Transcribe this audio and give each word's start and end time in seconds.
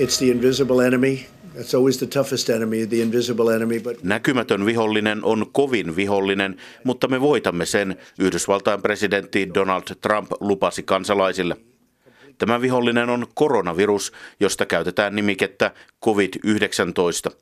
It's 0.00 0.18
the 0.18 0.30
invisible 0.30 0.80
enemy. 0.80 1.26
That's 1.54 1.74
always 1.74 1.98
the 1.98 2.06
toughest 2.06 2.50
enemy, 2.50 2.86
the 2.86 3.02
invisible 3.02 3.54
enemy. 3.54 3.80
But... 3.80 4.02
Näkymätön 4.02 4.66
vihollinen 4.66 5.24
on 5.24 5.46
kovin 5.52 5.96
vihollinen, 5.96 6.56
mutta 6.84 7.08
me 7.08 7.20
voitamme 7.20 7.66
sen, 7.66 7.96
Yhdysvaltain 8.18 8.82
presidentti 8.82 9.54
Donald 9.54 9.82
Trump 10.00 10.30
lupasi 10.40 10.82
kansalaisille. 10.82 11.56
Tämä 12.38 12.60
vihollinen 12.60 13.08
on 13.08 13.26
koronavirus, 13.34 14.12
josta 14.40 14.66
käytetään 14.66 15.16
nimikettä 15.16 15.70
COVID-19. 16.06 17.36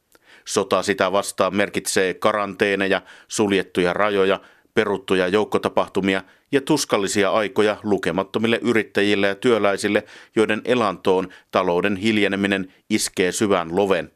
Sota 0.44 0.82
sitä 0.82 1.12
vastaan 1.12 1.56
merkitsee 1.56 2.14
karanteeneja, 2.14 3.02
suljettuja 3.28 3.92
rajoja, 3.92 4.40
peruttuja 4.74 5.28
joukkotapahtumia 5.28 6.22
ja 6.52 6.60
tuskallisia 6.60 7.30
aikoja 7.30 7.76
lukemattomille 7.82 8.58
yrittäjille 8.62 9.26
ja 9.26 9.34
työläisille, 9.34 10.04
joiden 10.36 10.62
elantoon 10.64 11.28
talouden 11.50 11.96
hiljeneminen 11.96 12.72
iskee 12.90 13.32
syvän 13.32 13.76
loven. 13.76 14.10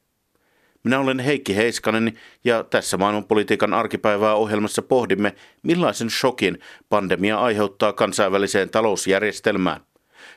Minä 0.84 1.00
olen 1.00 1.18
Heikki 1.18 1.56
Heiskanen 1.56 2.18
ja 2.44 2.64
tässä 2.64 2.96
maailmanpolitiikan 2.96 3.74
arkipäivää 3.74 4.34
ohjelmassa 4.34 4.82
pohdimme, 4.82 5.34
millaisen 5.62 6.10
shokin 6.10 6.58
pandemia 6.88 7.38
aiheuttaa 7.38 7.92
kansainväliseen 7.92 8.70
talousjärjestelmään. 8.70 9.80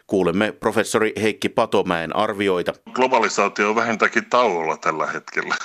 Kuulemme 0.07 0.51
professori 0.51 1.13
Heikki 1.21 1.49
Patomäen 1.49 2.15
arvioita. 2.15 2.73
Globalisaatio 2.93 3.69
on 3.69 3.75
vähintäänkin 3.75 4.25
tauolla 4.25 4.77
tällä 4.77 5.07
hetkellä. 5.07 5.55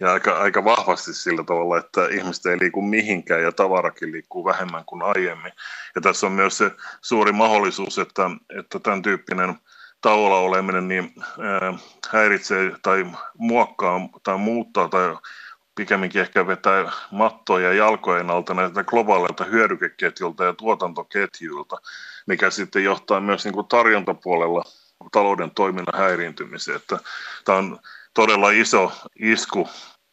Ja 0.00 0.12
aika, 0.12 0.38
aika 0.38 0.64
vahvasti 0.64 1.14
sillä 1.14 1.44
tavalla, 1.44 1.78
että 1.78 2.06
ihmiset 2.06 2.46
ei 2.46 2.58
liiku 2.60 2.82
mihinkään 2.82 3.42
ja 3.42 3.52
tavarakin 3.52 4.12
liikkuu 4.12 4.44
vähemmän 4.44 4.84
kuin 4.84 5.02
aiemmin. 5.02 5.52
Ja 5.94 6.00
tässä 6.00 6.26
on 6.26 6.32
myös 6.32 6.58
se 6.58 6.70
suuri 7.00 7.32
mahdollisuus, 7.32 7.98
että, 7.98 8.30
että 8.58 8.78
tämän 8.78 9.02
tyyppinen 9.02 9.54
tauolla 10.00 10.38
oleminen 10.38 10.88
niin, 10.88 11.14
häiritsee 12.10 12.72
tai 12.82 13.06
muokkaa 13.38 14.00
tai 14.22 14.38
muuttaa 14.38 14.88
tai 14.88 15.16
pikemminkin 15.74 16.20
ehkä 16.20 16.46
vetää 16.46 16.92
mattoja 17.10 17.72
jalkojen 17.72 18.30
alta 18.30 18.54
näitä 18.54 18.84
globaaleilta 18.84 19.44
hyödykeketjulta 19.44 20.44
ja 20.44 20.52
tuotantoketjuilta, 20.52 21.76
mikä 22.26 22.50
sitten 22.50 22.84
johtaa 22.84 23.20
myös 23.20 23.44
niin 23.44 23.54
kuin 23.54 23.66
tarjontapuolella 23.66 24.64
talouden 25.12 25.50
toiminnan 25.50 26.00
häiriintymiseen. 26.00 26.76
Että 26.76 26.98
tämä 27.44 27.58
on 27.58 27.78
todella 28.18 28.50
iso 28.50 28.90
isku 29.20 29.68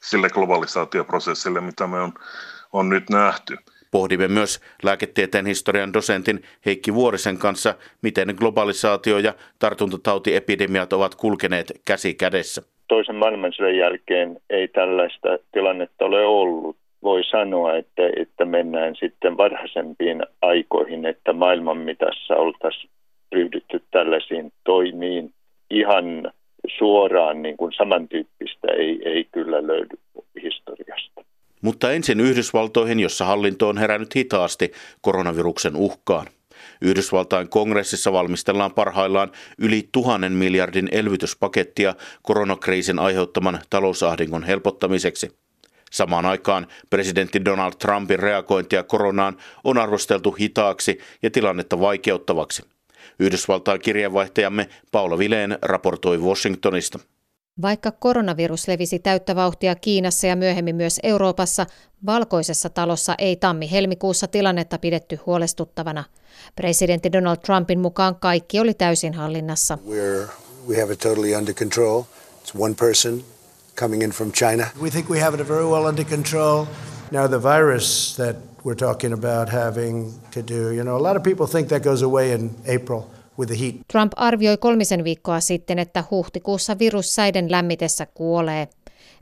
sille 0.09 0.29
globalisaatioprosessille, 0.29 1.61
mitä 1.61 1.87
me 1.87 1.99
on, 1.99 2.11
on 2.73 2.89
nyt 2.89 3.09
nähty. 3.09 3.55
Pohdimme 3.91 4.27
myös 4.27 4.61
lääketieteen 4.83 5.45
historian 5.45 5.93
dosentin 5.93 6.43
Heikki 6.65 6.93
Vuorisen 6.93 7.37
kanssa, 7.37 7.75
miten 8.01 8.35
globalisaatio 8.37 9.17
ja 9.17 9.33
tartuntatautiepidemiat 9.59 10.93
ovat 10.93 11.15
kulkeneet 11.15 11.81
käsi 11.85 12.13
kädessä. 12.13 12.61
Toisen 12.87 13.15
maailmansodan 13.15 13.77
jälkeen 13.77 14.37
ei 14.49 14.67
tällaista 14.67 15.29
tilannetta 15.51 16.05
ole 16.05 16.25
ollut. 16.25 16.77
Voi 17.03 17.23
sanoa, 17.23 17.75
että, 17.75 18.03
että 18.15 18.45
mennään 18.45 18.95
sitten 18.95 19.37
varhaisempiin 19.37 20.25
aikoihin, 20.41 21.05
että 21.05 21.33
maailman 21.33 21.77
mitassa 21.77 22.35
oltaisiin 22.35 22.89
ryhdytty 23.31 23.83
tällaisiin 23.91 24.51
toimiin 24.63 25.33
ihan 25.69 26.31
suoraan 26.77 27.41
niin 27.41 27.57
kuin 27.57 27.73
samantyyppistä 27.77 28.67
ei, 28.77 29.01
ei 29.05 29.27
kyllä 29.31 29.67
löydy 29.67 29.97
historiasta. 30.43 31.21
Mutta 31.61 31.91
ensin 31.91 32.19
Yhdysvaltoihin, 32.19 32.99
jossa 32.99 33.25
hallinto 33.25 33.69
on 33.69 33.77
herännyt 33.77 34.15
hitaasti 34.15 34.71
koronaviruksen 35.01 35.75
uhkaan. 35.75 36.27
Yhdysvaltain 36.81 37.49
kongressissa 37.49 38.13
valmistellaan 38.13 38.73
parhaillaan 38.73 39.31
yli 39.57 39.89
tuhannen 39.91 40.33
miljardin 40.33 40.89
elvytyspakettia 40.91 41.95
koronakriisin 42.21 42.99
aiheuttaman 42.99 43.59
talousahdingon 43.69 44.43
helpottamiseksi. 44.43 45.31
Samaan 45.91 46.25
aikaan 46.25 46.67
presidentti 46.89 47.45
Donald 47.45 47.73
Trumpin 47.79 48.19
reagointia 48.19 48.83
koronaan 48.83 49.37
on 49.63 49.77
arvosteltu 49.77 50.31
hitaaksi 50.31 50.99
ja 51.23 51.31
tilannetta 51.31 51.79
vaikeuttavaksi. 51.79 52.74
Yhdysvaltain 53.19 53.79
kirjeenvaihtajamme 53.79 54.69
Paula 54.91 55.17
Vileen 55.17 55.57
raportoi 55.61 56.17
Washingtonista. 56.17 56.99
Vaikka 57.61 57.91
koronavirus 57.91 58.67
levisi 58.67 58.99
täyttä 58.99 59.35
vauhtia 59.35 59.75
Kiinassa 59.75 60.27
ja 60.27 60.35
myöhemmin 60.35 60.75
myös 60.75 60.99
Euroopassa, 61.03 61.65
valkoisessa 62.05 62.69
talossa 62.69 63.15
ei 63.17 63.35
tammi-helmikuussa 63.35 64.27
tilannetta 64.27 64.77
pidetty 64.77 65.19
huolestuttavana. 65.25 66.03
Presidentti 66.55 67.11
Donald 67.11 67.37
Trumpin 67.37 67.79
mukaan 67.79 68.15
kaikki 68.15 68.59
oli 68.59 68.73
täysin 68.73 69.13
hallinnassa. 69.13 69.77
We're, 69.87 70.29
we 70.67 70.81
have 70.81 70.93
it 70.93 70.99
totally 70.99 71.35
under 71.35 71.53
control. 71.53 72.03
It's 72.43 72.59
one 72.59 72.73
person 72.73 73.23
coming 73.79 74.03
in 74.03 74.09
from 74.09 74.31
China. 74.31 74.67
We 74.81 74.89
think 74.89 75.09
we 75.09 75.19
have 75.19 75.41
it 75.41 75.47
very 75.47 75.65
well 75.65 75.85
under 75.85 76.05
control. 76.05 76.65
Now 77.11 77.27
the 77.27 77.43
virus 77.43 78.15
that 78.17 78.35
we're 78.65 78.87
talking 78.87 79.13
about 79.13 79.49
having 79.49 80.11
to 80.33 80.41
do. 80.47 80.71
You 80.71 80.83
know, 80.83 80.97
a 80.97 81.03
lot 81.03 81.17
of 81.17 81.23
people 81.23 81.45
think 81.47 81.67
that 81.69 81.83
goes 81.83 82.03
away 82.03 82.31
in 82.31 82.49
April. 82.67 83.01
With 83.37 83.51
the 83.51 83.59
heat. 83.59 83.75
Trump 83.91 84.13
arvioi 84.15 84.57
kolmisen 84.57 85.03
viikkoa 85.03 85.39
sitten, 85.39 85.79
että 85.79 86.03
huhtikuussa 86.11 86.79
virus 86.79 87.15
säiden 87.15 87.51
lämmitessä 87.51 88.05
kuolee. 88.05 88.67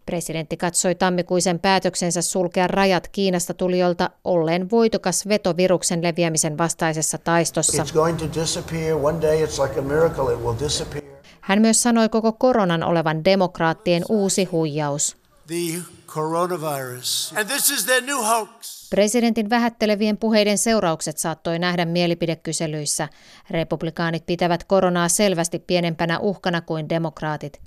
Presidentti 0.05 0.57
katsoi 0.57 0.95
tammikuisen 0.95 1.59
päätöksensä 1.59 2.21
sulkea 2.21 2.67
rajat 2.67 3.07
Kiinasta 3.07 3.53
tulijoilta 3.53 4.09
olleen 4.23 4.71
voitokas 4.71 5.27
veto 5.27 5.57
viruksen 5.57 6.03
leviämisen 6.03 6.57
vastaisessa 6.57 7.17
taistossa. 7.17 7.85
Hän 11.41 11.61
myös 11.61 11.83
sanoi 11.83 12.09
koko 12.09 12.31
koronan 12.31 12.83
olevan 12.83 13.25
demokraattien 13.25 14.03
uusi 14.09 14.45
huijaus. 14.45 15.17
The 15.47 15.81
coronavirus. 16.07 17.33
And 17.37 17.45
this 17.49 17.69
is 17.71 17.85
their 17.85 18.03
new 18.03 18.23
hoax. 18.23 18.82
Presidentin 18.93 19.49
vähättelevien 19.49 20.17
puheiden 20.17 20.57
seuraukset 20.57 21.17
saattoi 21.17 21.59
nähdä 21.59 21.85
mielipidekyselyissä. 21.85 23.07
Republikaanit 23.49 24.25
pitävät 24.25 24.63
koronaa 24.63 25.07
selvästi 25.09 25.59
pienempänä 25.59 26.19
uhkana 26.19 26.61
kuin 26.61 26.89
demokraatit. 26.89 27.61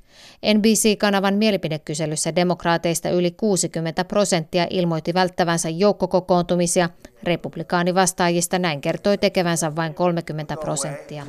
NBC-kanavan 0.55 1.35
mielipidekyselyssä 1.35 2.35
demokraateista 2.35 3.11
yli 3.11 3.31
60 3.31 4.05
prosenttia 4.05 4.67
ilmoitti 4.71 5.15
välttävänsä 5.15 5.69
joukkokokoontumisia. 5.69 6.89
Republikaanivastaajista 7.23 8.59
näin 8.59 8.81
kertoi 8.81 9.19
tekevänsä 9.19 9.77
vain 9.77 9.95
30 9.95 10.57
prosenttia. 10.57 11.27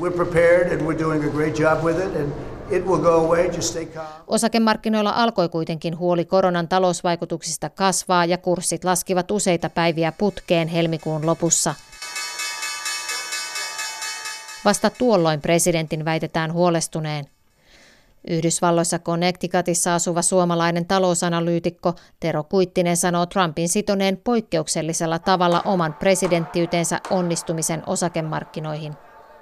Osakemarkkinoilla 4.27 5.09
alkoi 5.09 5.49
kuitenkin 5.49 5.97
huoli 5.97 6.25
koronan 6.25 6.67
talousvaikutuksista 6.67 7.69
kasvaa 7.69 8.25
ja 8.25 8.37
kurssit 8.37 8.83
laskivat 8.83 9.31
useita 9.31 9.69
päiviä 9.69 9.86
putkeen 10.17 10.67
helmikuun 10.67 11.25
lopussa. 11.25 11.75
Vasta 14.65 14.89
tuolloin 14.89 15.41
presidentin 15.41 16.05
väitetään 16.05 16.53
huolestuneen. 16.53 17.25
Yhdysvalloissa 18.27 18.99
Connecticutissa 18.99 19.95
asuva 19.95 20.21
suomalainen 20.21 20.85
talousanalyytikko 20.85 21.93
Tero 22.19 22.43
Kuittinen 22.43 22.97
sanoo 22.97 23.25
Trumpin 23.25 23.69
sitoneen 23.69 24.17
poikkeuksellisella 24.17 25.19
tavalla 25.19 25.61
oman 25.65 25.93
presidenttiytensä 25.93 26.99
onnistumisen 27.09 27.83
osakemarkkinoihin. 27.85 28.93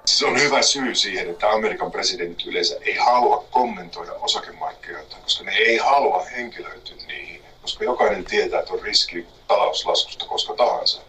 Siis 0.05 0.23
on 0.23 0.39
hyvä 0.39 0.61
syy 0.61 0.95
siihen, 0.95 1.29
että 1.29 1.49
Amerikan 1.49 1.91
presidentit 1.91 2.47
yleensä 2.47 2.75
ei 2.81 2.95
halua 2.95 3.45
kommentoida 3.51 4.11
osakemarkkinoita, 4.13 5.17
koska 5.23 5.43
ne 5.43 5.51
ei 5.51 5.77
halua 5.77 6.25
henkilöityä 6.25 6.95
niihin, 7.07 7.41
koska 7.65 7.83
jokainen 7.83 8.25
tietää, 8.25 8.59
että 8.59 8.73
on 8.73 8.81
riski 8.81 9.27
talouslaskusta 9.47 10.25
koska 10.25 10.55
tahansa. 10.55 11.01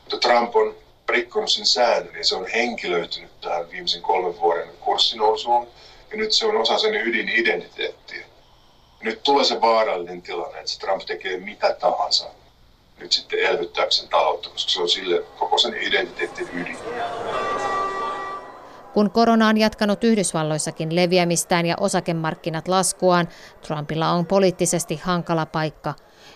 Mutta 0.00 0.18
Trump 0.18 0.56
on 0.56 0.74
rikkonut 1.08 1.50
sen 1.50 1.66
säännön 1.66 2.14
ja 2.14 2.24
se 2.24 2.34
on 2.34 2.46
henkilöitynyt 2.46 3.40
tähän 3.40 3.70
viimeisen 3.70 4.02
kolmen 4.02 4.40
vuoden 4.40 4.68
kurssinousuun 4.80 5.68
ja 6.10 6.16
nyt 6.16 6.32
se 6.32 6.46
on 6.46 6.56
osa 6.56 6.78
sen 6.78 6.94
ydinidentiteettiä. 6.94 8.26
Nyt 9.02 9.22
tulee 9.22 9.44
se 9.44 9.60
vaarallinen 9.60 10.22
tilanne, 10.22 10.58
että 10.58 10.72
Trump 10.78 11.02
tekee 11.06 11.36
mitä 11.36 11.74
tahansa 11.74 12.30
nyt 12.98 13.12
sitten 13.12 13.38
elvyttääkseen 13.38 14.08
taloutta, 14.08 14.48
koska 14.48 14.70
se 14.70 14.80
on 14.80 14.88
sille 14.88 15.22
koko 15.38 15.58
sen 15.58 15.74
identiteetin 15.74 16.48
ydin. 16.52 16.78
Kun 18.94 19.10
korona 19.10 19.48
on 19.48 19.56
jatkanut 19.56 20.04
Yhdysvalloissakin 20.04 20.96
leviämistään 20.96 21.66
ja 21.66 21.76
osakemarkkinat 21.80 22.68
laskuaan, 22.68 23.28
Trumpilla 23.66 24.10
on 24.10 24.26
poliittisesti 24.26 25.00
hankala 25.04 25.46
paikka. 25.46 25.94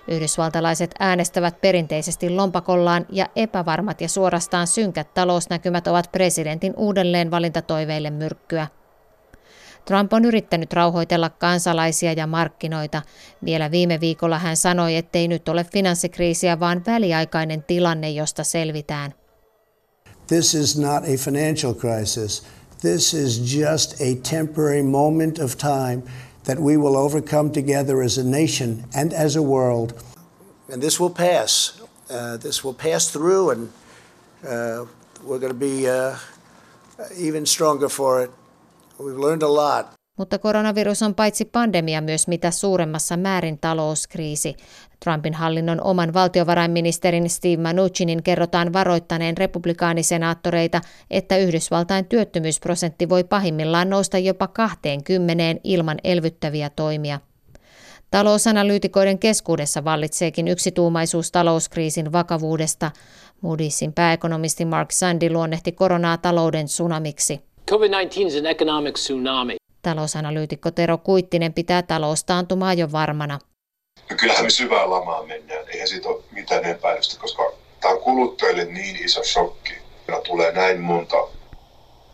Yhdysvaltalaiset 0.08 0.94
äänestävät 0.98 1.60
perinteisesti 1.60 2.30
lompakollaan 2.30 3.06
ja 3.12 3.26
epävarmat 3.36 4.00
ja 4.00 4.08
suorastaan 4.08 4.66
synkät 4.66 5.14
talousnäkymät 5.14 5.86
ovat 5.86 6.12
presidentin 6.12 6.74
uudelleen 6.76 7.30
valintatoiveille 7.30 8.10
myrkkyä. 8.10 8.66
Trump 9.84 10.12
on 10.12 10.24
yrittänyt 10.24 10.72
rauhoitella 10.72 11.30
kansalaisia 11.30 12.12
ja 12.12 12.26
markkinoita. 12.26 13.02
Vielä 13.44 13.70
viime 13.70 14.00
viikolla 14.00 14.38
hän 14.38 14.56
sanoi, 14.56 14.96
ettei 14.96 15.28
nyt 15.28 15.48
ole 15.48 15.64
finanssikriisiä, 15.64 16.60
vaan 16.60 16.82
väliaikainen 16.86 17.62
tilanne, 17.62 18.10
josta 18.10 18.44
selvitään. 18.44 19.14
This 20.28 20.54
is 20.54 20.76
not 20.76 21.08
a 21.08 21.16
financial 21.16 21.74
crisis. 21.74 22.42
This 22.82 23.14
is 23.14 23.38
just 23.38 24.00
a 24.00 24.14
temporary 24.14 24.82
moment 24.82 25.38
of 25.38 25.56
time 25.56 26.02
that 26.44 26.58
we 26.58 26.76
will 26.76 26.96
overcome 26.96 27.50
together 27.50 28.02
as 28.02 28.18
a 28.18 28.24
nation 28.24 28.84
and 28.94 29.12
as 29.12 29.36
a 29.36 29.42
world. 29.42 29.92
And 30.72 30.82
this 30.82 31.00
will 31.00 31.10
pass. 31.10 31.80
Uh, 32.10 32.36
this 32.36 32.64
will 32.64 32.74
pass 32.74 33.10
through, 33.10 33.50
and 33.50 33.68
uh, 34.44 34.86
we're 35.24 35.38
going 35.38 35.52
to 35.52 35.58
be 35.58 35.88
uh, 35.88 36.16
even 37.16 37.46
stronger 37.46 37.88
for 37.88 38.22
it. 38.22 38.30
We've 38.98 39.18
learned 39.18 39.42
a 39.42 39.52
lot. 39.52 39.98
Mutta 40.18 40.38
koronavirus 40.38 41.02
on 41.02 41.14
paitsi 41.14 41.44
pandemia 41.44 42.00
myös 42.00 42.28
mitä 42.28 42.50
suuremmassa 42.50 43.16
määrin 43.16 43.58
talouskriisi. 43.58 44.56
Trumpin 45.04 45.34
hallinnon 45.34 45.80
oman 45.84 46.14
valtiovarainministerin 46.14 47.30
Steve 47.30 47.72
Mnuchinin 47.72 48.22
kerrotaan 48.22 48.72
varoittaneen 48.72 49.36
republikaanisenaattoreita, 49.36 50.80
että 51.10 51.36
Yhdysvaltain 51.36 52.04
työttömyysprosentti 52.04 53.08
voi 53.08 53.24
pahimmillaan 53.24 53.90
nousta 53.90 54.18
jopa 54.18 54.46
20 54.48 55.44
ilman 55.64 55.98
elvyttäviä 56.04 56.70
toimia. 56.70 57.20
Talousanalyytikoiden 58.10 59.18
keskuudessa 59.18 59.84
vallitseekin 59.84 60.48
yksituumaisuus 60.48 61.32
talouskriisin 61.32 62.12
vakavuudesta. 62.12 62.90
Moody'sin 63.42 63.92
pääekonomisti 63.94 64.64
Mark 64.64 64.92
Sandy 64.92 65.30
luonnehti 65.30 65.72
koronaa 65.72 66.16
talouden 66.16 66.66
tsunamiksi. 66.66 67.40
COVID-19 67.70 68.26
is 68.26 68.36
an 68.36 68.46
economic 68.46 68.94
tsunami. 68.94 69.56
Talousanalyytikko 69.82 70.70
Tero 70.70 70.98
Kuittinen 70.98 71.52
pitää 71.52 71.82
taloustaantumaa 71.82 72.74
jo 72.74 72.92
varmana. 72.92 73.38
No 74.10 74.16
kyllähän 74.16 74.44
me 74.44 74.50
syvään 74.50 74.90
lamaan 74.90 75.26
mennään, 75.26 75.68
eihän 75.68 75.88
siitä 75.88 76.08
ole 76.08 76.24
mitään 76.30 76.64
epäilystä, 76.64 77.20
koska 77.20 77.52
tämä 77.80 77.94
on 77.94 78.00
kuluttajille 78.00 78.64
niin 78.64 79.04
iso 79.04 79.24
shokki. 79.24 79.78
Ja 80.08 80.20
tulee 80.20 80.52
näin 80.52 80.80
monta 80.80 81.16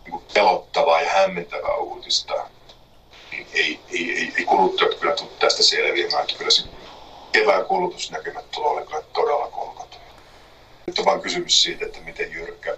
niin 0.07 0.21
pelottavaa 0.35 1.01
ja 1.01 1.11
hämmentävää 1.11 1.77
uutista. 1.77 2.49
Niin 3.31 3.47
ei, 3.53 3.81
ei, 3.91 4.19
ei, 4.19 4.33
ei 4.39 4.45
kuluttajat 4.45 4.95
kyllä 4.95 5.15
tule 5.15 5.31
tästä 5.39 5.63
selviämään. 5.63 6.27
Kyllä 6.39 6.51
se 6.51 6.63
kevään 7.33 7.65
kulutusnäkymät 7.65 8.51
tulee 8.51 8.71
olemaan 8.71 9.03
todella 9.13 9.49
kolkot. 9.49 9.99
Nyt 10.87 10.99
on 10.99 11.05
vain 11.05 11.21
kysymys 11.21 11.63
siitä, 11.63 11.85
että 11.85 12.01
miten 12.01 12.33
jyrkkä 12.33 12.77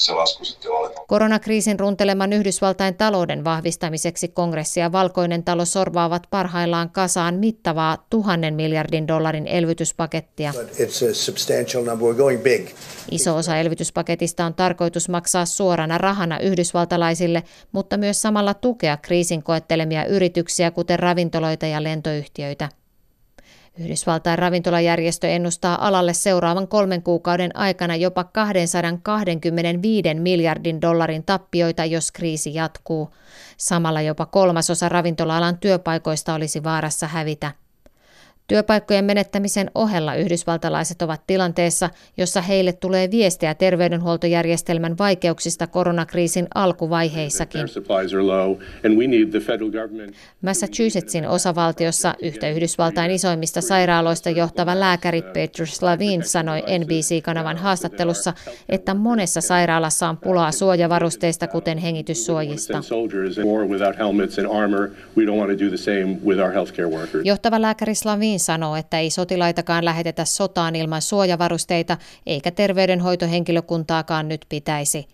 se 0.00 0.12
lasku 0.12 0.44
sitten 0.44 0.70
olemaan. 0.70 1.06
Koronakriisin 1.06 1.80
runteleman 1.80 2.32
Yhdysvaltain 2.32 2.94
talouden 2.94 3.44
vahvistamiseksi 3.44 4.28
kongressi 4.28 4.80
ja 4.80 4.92
valkoinen 4.92 5.44
talo 5.44 5.64
sorvaavat 5.64 6.22
parhaillaan 6.30 6.90
kasaan 6.90 7.34
mittavaa 7.34 8.06
tuhannen 8.10 8.54
miljardin 8.54 9.08
dollarin 9.08 9.46
elvytyspakettia. 9.46 10.52
Iso 13.10 13.36
osa 13.36 13.56
elvytyspaketista 13.56 14.44
on 14.44 14.54
tarkoitus 14.54 15.08
maksaa 15.08 15.44
suorana 15.46 15.98
rahana 15.98 16.38
yhdysvaltalaisille, 16.38 17.42
mutta 17.72 17.96
myös 17.96 18.22
samalla 18.22 18.54
tukea 18.54 18.96
kriisin 18.96 19.42
koettelemia 19.42 20.04
yrityksiä, 20.04 20.70
kuten 20.70 20.98
ravintoloita 20.98 21.66
ja 21.66 21.82
lentoyhtiöitä. 21.82 22.68
Yhdysvaltain 23.80 24.38
ravintolajärjestö 24.38 25.28
ennustaa 25.28 25.86
alalle 25.88 26.12
seuraavan 26.12 26.68
kolmen 26.68 27.02
kuukauden 27.02 27.56
aikana 27.56 27.96
jopa 27.96 28.24
225 28.24 30.14
miljardin 30.14 30.80
dollarin 30.80 31.24
tappioita, 31.24 31.84
jos 31.84 32.12
kriisi 32.12 32.54
jatkuu. 32.54 33.14
Samalla 33.56 34.00
jopa 34.00 34.26
kolmasosa 34.26 34.88
ravintola-alan 34.88 35.58
työpaikoista 35.58 36.34
olisi 36.34 36.64
vaarassa 36.64 37.06
hävitä. 37.06 37.52
Työpaikkojen 38.50 39.04
menettämisen 39.04 39.70
ohella 39.74 40.14
yhdysvaltalaiset 40.14 41.02
ovat 41.02 41.20
tilanteessa, 41.26 41.90
jossa 42.16 42.40
heille 42.40 42.72
tulee 42.72 43.10
viestiä 43.10 43.54
terveydenhuoltojärjestelmän 43.54 44.98
vaikeuksista 44.98 45.66
koronakriisin 45.66 46.46
alkuvaiheissakin. 46.54 47.60
Massachusettsin 50.42 51.28
osavaltiossa 51.28 52.14
yhtä 52.22 52.48
Yhdysvaltain 52.48 53.10
isoimmista 53.10 53.60
sairaaloista 53.60 54.30
johtava 54.30 54.80
lääkäri 54.80 55.22
Peter 55.22 55.66
Slavin 55.66 56.24
sanoi 56.24 56.62
NBC-kanavan 56.78 57.56
haastattelussa, 57.56 58.32
että 58.68 58.94
monessa 58.94 59.40
sairaalassa 59.40 60.08
on 60.08 60.16
pulaa 60.16 60.52
suojavarusteista, 60.52 61.46
kuten 61.46 61.78
hengityssuojista. 61.78 62.80
Johtava 67.24 67.62
lääkäri 67.62 67.94
Slavin 67.94 68.39
sanoo, 68.40 68.76
että 68.76 68.98
ei 68.98 69.10
sotilaitakaan 69.10 69.84
lähetetä 69.84 70.24
sotaan 70.24 70.76
ilman 70.76 71.02
suojavarusteita, 71.02 71.96
eikä 72.26 72.50
terveydenhoitohenkilökuntaakaan 72.50 74.28
nyt 74.28 74.46
pitäisi. 74.48 75.08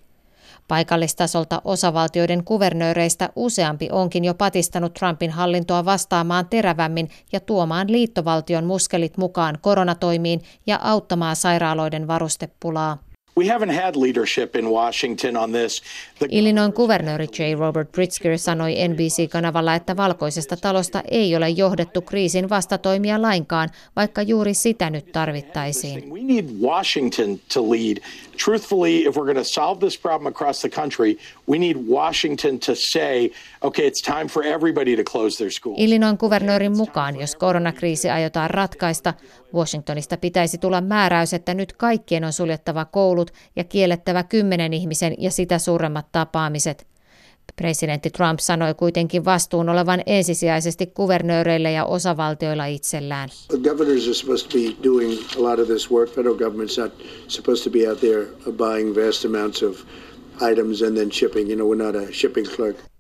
Paikallistasolta 0.69 1.63
osavaltioiden 1.65 2.45
kuvernööreistä 2.45 3.31
useampi 3.37 3.89
onkin 3.93 4.25
jo 4.25 4.35
patistanut 4.35 4.95
Trumpin 4.95 5.31
hallintoa 5.31 5.85
vastaamaan 5.85 6.49
terävämmin 6.49 7.11
ja 7.33 7.41
tuomaan 7.41 7.93
liittovaltion 7.93 8.65
muskelit 8.65 9.17
mukaan 9.17 9.59
koronatoimiin 9.61 10.43
ja 10.67 10.79
auttamaan 10.83 11.37
sairaaloiden 11.37 12.07
varustepulaa. 12.07 13.06
We 13.39 13.49
haven't 13.49 13.71
had 13.71 13.97
leadership 13.97 14.57
in 14.57 14.71
Washington 14.71 15.37
on 15.37 15.53
this. 15.53 15.83
The... 16.19 16.27
Illinoin 16.31 16.73
kuvernööri 16.73 17.27
J. 17.39 17.55
Robert 17.59 17.93
Pritzker 17.93 18.39
sanoi 18.39 18.75
NBC-kanavalla, 18.89 19.75
että 19.75 19.97
valkoisesta 19.97 20.57
talosta 20.57 21.03
ei 21.11 21.37
ole 21.37 21.49
johdettu 21.49 22.03
kriisin 22.03 22.49
vastatoimia 22.49 23.23
lainkaan, 23.23 23.69
vaikka 23.97 24.23
juuri 24.23 24.55
sitä 24.55 24.91
nyt 24.91 25.13
tarvittaisiin. 25.13 26.11
We 26.13 26.21
need 26.23 26.45
Washington 26.63 27.39
to 27.55 27.71
lead. 27.71 27.97
Truthfully, 28.45 29.07
if 29.07 29.17
we're 29.17 29.25
going 29.25 29.39
to 29.39 29.45
solve 29.45 29.81
this 29.81 29.99
problem 29.99 30.27
across 30.27 30.61
the 30.61 30.69
country, 30.69 31.17
we 31.49 31.59
need 31.59 31.77
Washington 31.89 32.59
to 32.59 32.75
say, 32.75 33.31
okay, 33.63 33.87
it's 33.87 34.03
time 34.03 34.27
for 34.29 34.45
everybody 34.45 34.97
to 34.97 35.03
close 35.13 35.37
their 35.39 35.51
schools. 35.51 35.79
Illinoin 35.79 36.19
kuvernöörin 36.19 36.77
mukaan, 36.77 37.21
jos 37.21 37.35
koronakriisi 37.35 38.11
aiotaan 38.11 38.51
ratkaista, 38.51 39.15
Washingtonista 39.55 40.17
pitäisi 40.17 40.59
tulla 40.59 40.81
määräys, 40.81 41.35
että 41.35 41.55
nyt 41.55 41.73
kaikkien 41.73 42.25
on 42.25 42.33
suljettava 42.33 42.85
koulut 42.85 43.26
ja 43.57 43.65
kiellettävä 43.65 44.23
kymmenen 44.23 44.73
ihmisen 44.73 45.15
ja 45.19 45.31
sitä 45.31 45.59
suuremmat 45.59 46.07
tapaamiset. 46.13 46.87
Presidentti 47.57 48.11
Trump 48.11 48.39
sanoi 48.39 48.75
kuitenkin 48.75 49.25
vastuun 49.25 49.69
olevan 49.69 50.03
ensisijaisesti 50.07 50.87
kuvernööreillä 50.87 51.71
ja 51.71 51.85
osavaltioilla 51.85 52.67
itsellään. 52.67 53.29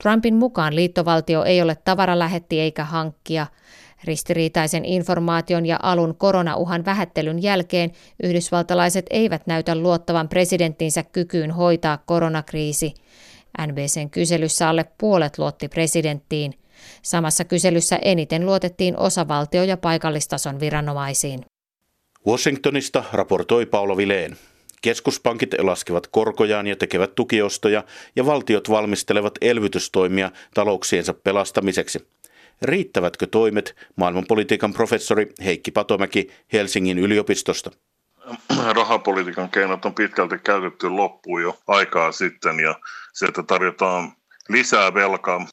Trumpin 0.02 0.34
mukaan 0.34 0.76
liittovaltio 0.76 1.44
ei 1.44 1.62
ole 1.62 1.76
tavaralähetti 1.84 2.60
eikä 2.60 2.84
hankkia. 2.84 3.46
Ristiriitaisen 4.04 4.84
informaation 4.84 5.66
ja 5.66 5.78
alun 5.82 6.14
koronauhan 6.16 6.84
vähättelyn 6.84 7.42
jälkeen 7.42 7.92
yhdysvaltalaiset 8.22 9.06
eivät 9.10 9.46
näytä 9.46 9.76
luottavan 9.76 10.28
presidenttinsä 10.28 11.02
kykyyn 11.02 11.50
hoitaa 11.50 11.98
koronakriisi. 12.06 12.94
NBCn 13.66 14.10
kyselyssä 14.10 14.68
alle 14.68 14.84
puolet 14.98 15.38
luotti 15.38 15.68
presidenttiin. 15.68 16.54
Samassa 17.02 17.44
kyselyssä 17.44 17.98
eniten 18.02 18.46
luotettiin 18.46 18.98
osavaltio- 18.98 19.64
ja 19.64 19.76
paikallistason 19.76 20.60
viranomaisiin. 20.60 21.40
Washingtonista 22.26 23.04
raportoi 23.12 23.66
Paula 23.66 23.96
Vileen. 23.96 24.36
Keskuspankit 24.82 25.50
laskevat 25.58 26.06
korkojaan 26.06 26.66
ja 26.66 26.76
tekevät 26.76 27.14
tukiostoja, 27.14 27.84
ja 28.16 28.26
valtiot 28.26 28.70
valmistelevat 28.70 29.34
elvytystoimia 29.40 30.30
talouksiensa 30.54 31.14
pelastamiseksi. 31.14 32.06
Riittävätkö 32.62 33.26
toimet, 33.26 33.76
maailmanpolitiikan 33.96 34.72
professori 34.72 35.32
Heikki 35.44 35.70
Patomäki 35.70 36.30
Helsingin 36.52 36.98
yliopistosta? 36.98 37.70
Rahapolitiikan 38.72 39.48
keinot 39.48 39.84
on 39.84 39.94
pitkälti 39.94 40.38
käytetty 40.38 40.88
loppuun 40.88 41.42
jo 41.42 41.58
aikaa 41.66 42.12
sitten 42.12 42.60
ja 42.60 42.74
se, 43.12 43.26
että 43.26 43.42
tarjotaan 43.42 44.12
lisää 44.48 44.94
velkaa 44.94 45.46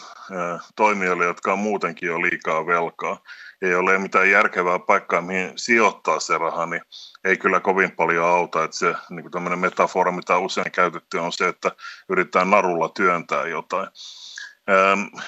toimijoille, 0.76 1.26
jotka 1.26 1.54
on 1.54 1.60
muutenkin 1.60 2.08
jo 2.08 2.22
liikaa 2.22 2.66
velkaa, 2.66 3.18
ei 3.62 3.76
ole 3.76 3.98
mitään 3.98 4.30
järkevää 4.30 4.80
paikkaa, 4.80 5.22
mihin 5.22 5.52
sijoittaa 5.56 6.20
se 6.20 6.38
raha, 6.38 6.66
niin 6.66 6.82
ei 7.24 7.38
kyllä 7.38 7.60
kovin 7.60 7.92
paljon 7.92 8.26
auta. 8.26 8.64
Että 8.64 8.78
se 8.78 8.96
niin 9.10 9.32
tämmöinen 9.32 9.60
metafora, 9.60 10.12
mitä 10.12 10.38
usein 10.38 10.72
käytetty, 10.72 11.18
on 11.18 11.32
se, 11.32 11.48
että 11.48 11.72
yritetään 12.10 12.50
narulla 12.50 12.90
työntää 12.90 13.48
jotain. 13.48 13.88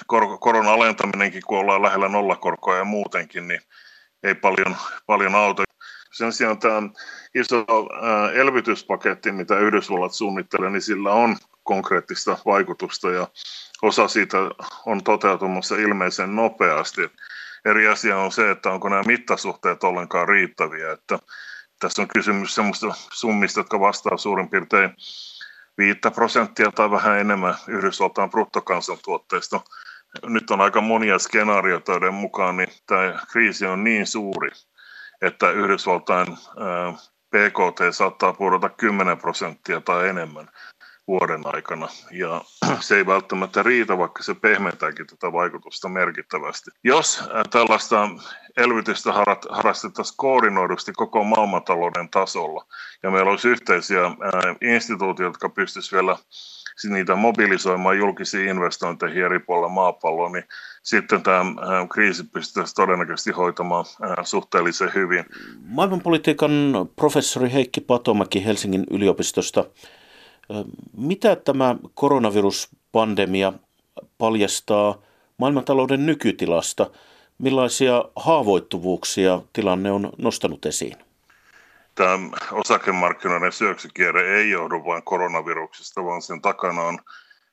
Kor- 0.08 0.38
koron 0.40 0.68
alentaminenkin, 0.68 1.42
kun 1.48 1.60
ollaan 1.60 1.82
lähellä 1.82 2.10
nollakorkoa 2.10 2.78
ja 2.78 2.84
muutenkin, 2.84 3.48
niin 3.48 3.62
ei 4.24 4.36
paljon, 4.36 4.76
paljon 5.06 5.36
auta. 5.36 5.64
Sen 6.12 6.34
sijaan 6.34 6.60
tämä 6.60 6.90
iso 7.36 7.66
elvytyspaketti, 8.34 9.32
mitä 9.32 9.60
Yhdysvallat 9.60 10.14
suunnittelee, 10.14 10.70
niin 10.70 10.82
sillä 10.82 11.12
on 11.12 11.38
konkreettista 11.64 12.38
vaikutusta 12.46 13.12
ja 13.12 13.28
osa 13.82 14.08
siitä 14.08 14.38
on 14.86 15.04
toteutumassa 15.04 15.76
ilmeisen 15.76 16.36
nopeasti. 16.36 17.02
Eri 17.66 17.88
asia 17.88 18.18
on 18.18 18.32
se, 18.32 18.52
että 18.52 18.72
onko 18.72 18.90
nämä 18.90 19.04
mittasuhteet 19.04 19.84
ollenkaan 19.84 20.30
riittäviä. 20.30 20.92
Että 20.92 21.20
tässä 21.80 22.02
on 22.02 22.08
kysymys 22.08 22.56
sellaista 22.56 22.88
summista, 23.14 23.60
jotka 23.60 23.80
vastaavat 23.80 24.22
suurin 24.22 24.50
piirtein 24.50 24.96
5 25.78 26.00
prosenttia 26.16 26.72
tai 26.72 26.92
vähän 26.92 27.20
enemmän 27.20 27.56
Yhdysvaltain 27.68 28.30
bruttokansantuotteesta. 28.30 29.62
Nyt 30.24 30.52
on 30.52 30.62
aika 30.62 30.82
monia 30.82 31.20
skenaarioita, 31.20 31.92
joiden 31.92 32.14
mukaan 32.14 32.58
niin 32.58 32.70
tämä 32.86 33.20
kriisi 33.32 33.66
on 33.66 33.84
niin 33.84 34.08
suuri, 34.08 34.50
että 35.22 35.52
Yhdysvaltain 35.52 36.28
PKT 37.30 37.80
saattaa 37.92 38.34
pudota 38.34 38.70
10 38.70 39.18
prosenttia 39.18 39.82
tai 39.82 40.10
enemmän 40.10 40.50
vuoden 41.08 41.42
aikana. 41.46 41.88
Ja 42.12 42.42
se 42.80 42.98
ei 42.98 43.06
välttämättä 43.06 43.64
riitä, 43.64 43.98
vaikka 43.98 44.24
se 44.24 44.34
pehmentääkin 44.34 45.08
tätä 45.08 45.32
vaikutusta 45.32 45.90
merkittävästi. 45.90 46.72
Jos 46.84 47.24
tällaista 47.52 48.10
elvytystä 48.58 49.14
harrastettaisiin 49.50 50.18
koordinoidusti 50.18 50.92
koko 50.94 51.24
maailmantalouden 51.24 52.10
tasolla, 52.10 52.66
ja 53.04 53.12
meillä 53.12 53.32
olisi 53.32 53.50
yhteisiä 53.50 54.02
instituutioita, 54.62 55.30
jotka 55.30 55.50
pystyisivät 55.50 56.02
vielä 56.02 56.18
niitä 56.90 57.16
mobilisoimaan 57.16 57.98
julkisiin 57.98 58.50
investointeihin 58.50 59.24
eri 59.24 59.40
puolilla 59.40 59.70
maapalloa, 59.70 60.30
niin 60.30 60.44
sitten 60.84 61.24
tämä 61.24 61.46
kriisi 61.94 62.24
pystyttäisiin 62.24 62.76
todennäköisesti 62.76 63.32
hoitamaan 63.32 63.86
suhteellisen 64.24 64.92
hyvin. 64.96 65.26
Maailmanpolitiikan 65.66 66.52
professori 66.96 67.54
Heikki 67.54 67.82
Patomäki 67.82 68.46
Helsingin 68.46 68.84
yliopistosta. 68.92 69.66
Mitä 70.98 71.36
tämä 71.36 71.76
koronaviruspandemia 71.94 73.54
paljastaa 74.18 75.02
maailmantalouden 75.38 76.06
nykytilasta? 76.06 76.90
Millaisia 77.38 78.06
haavoittuvuuksia 78.16 79.42
tilanne 79.54 79.92
on 79.92 80.12
nostanut 80.18 80.66
esiin? 80.66 80.96
Tämä 81.96 82.20
osakemarkkinoiden 82.52 83.52
syöksykierre 83.52 84.38
ei 84.38 84.50
johdu 84.50 84.86
vain 84.86 85.04
koronaviruksesta, 85.04 86.06
vaan 86.06 86.22
sen 86.22 86.42
takana 86.42 86.82
on 86.82 87.00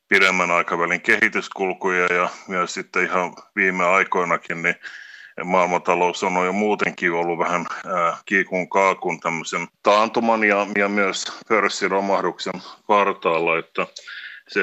pidemmän 0.08 0.50
aikavälin 0.50 1.00
kehityskulkuja 1.00 2.14
ja 2.14 2.28
myös 2.48 2.74
sitten 2.74 3.04
ihan 3.04 3.34
viime 3.56 3.84
aikoinakin 3.84 4.62
niin 4.62 4.74
maailmantalous 5.44 6.22
on 6.22 6.46
jo 6.46 6.52
muutenkin 6.52 7.12
ollut 7.12 7.38
vähän 7.38 7.66
kiikun 8.26 8.68
kaakun 8.68 9.20
tämmöisen 9.20 9.68
taantuman 9.82 10.44
ja, 10.44 10.66
ja 10.78 10.88
myös 10.88 11.24
pörssiromahduksen 11.48 12.62
partaalla, 12.86 13.58
että 13.58 13.86
se 14.48 14.60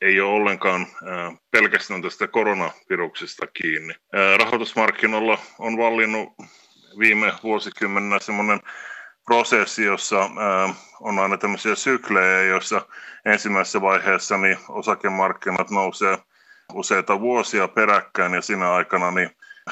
ei 0.00 0.20
ole 0.20 0.32
ollenkaan 0.32 0.86
pelkästään 1.50 2.02
tästä 2.02 2.26
koronaviruksesta 2.26 3.46
kiinni. 3.46 3.94
Rahoitusmarkkinoilla 4.38 5.38
on 5.58 5.78
vallinnut 5.78 6.32
viime 6.98 7.32
vuosikymmenellä 7.42 8.18
semmoinen 8.18 8.60
prosessi, 9.24 9.84
jossa 9.84 10.30
on 11.00 11.18
aina 11.18 11.36
tämmöisiä 11.36 11.74
syklejä, 11.74 12.42
joissa 12.42 12.86
ensimmäisessä 13.24 13.80
vaiheessa 13.80 14.38
niin 14.38 14.58
osakemarkkinat 14.68 15.70
nousee 15.70 16.18
useita 16.72 17.20
vuosia 17.20 17.68
peräkkäin 17.68 18.34
ja 18.34 18.42
siinä 18.42 18.72
aikana 18.72 19.10
niin 19.10 19.30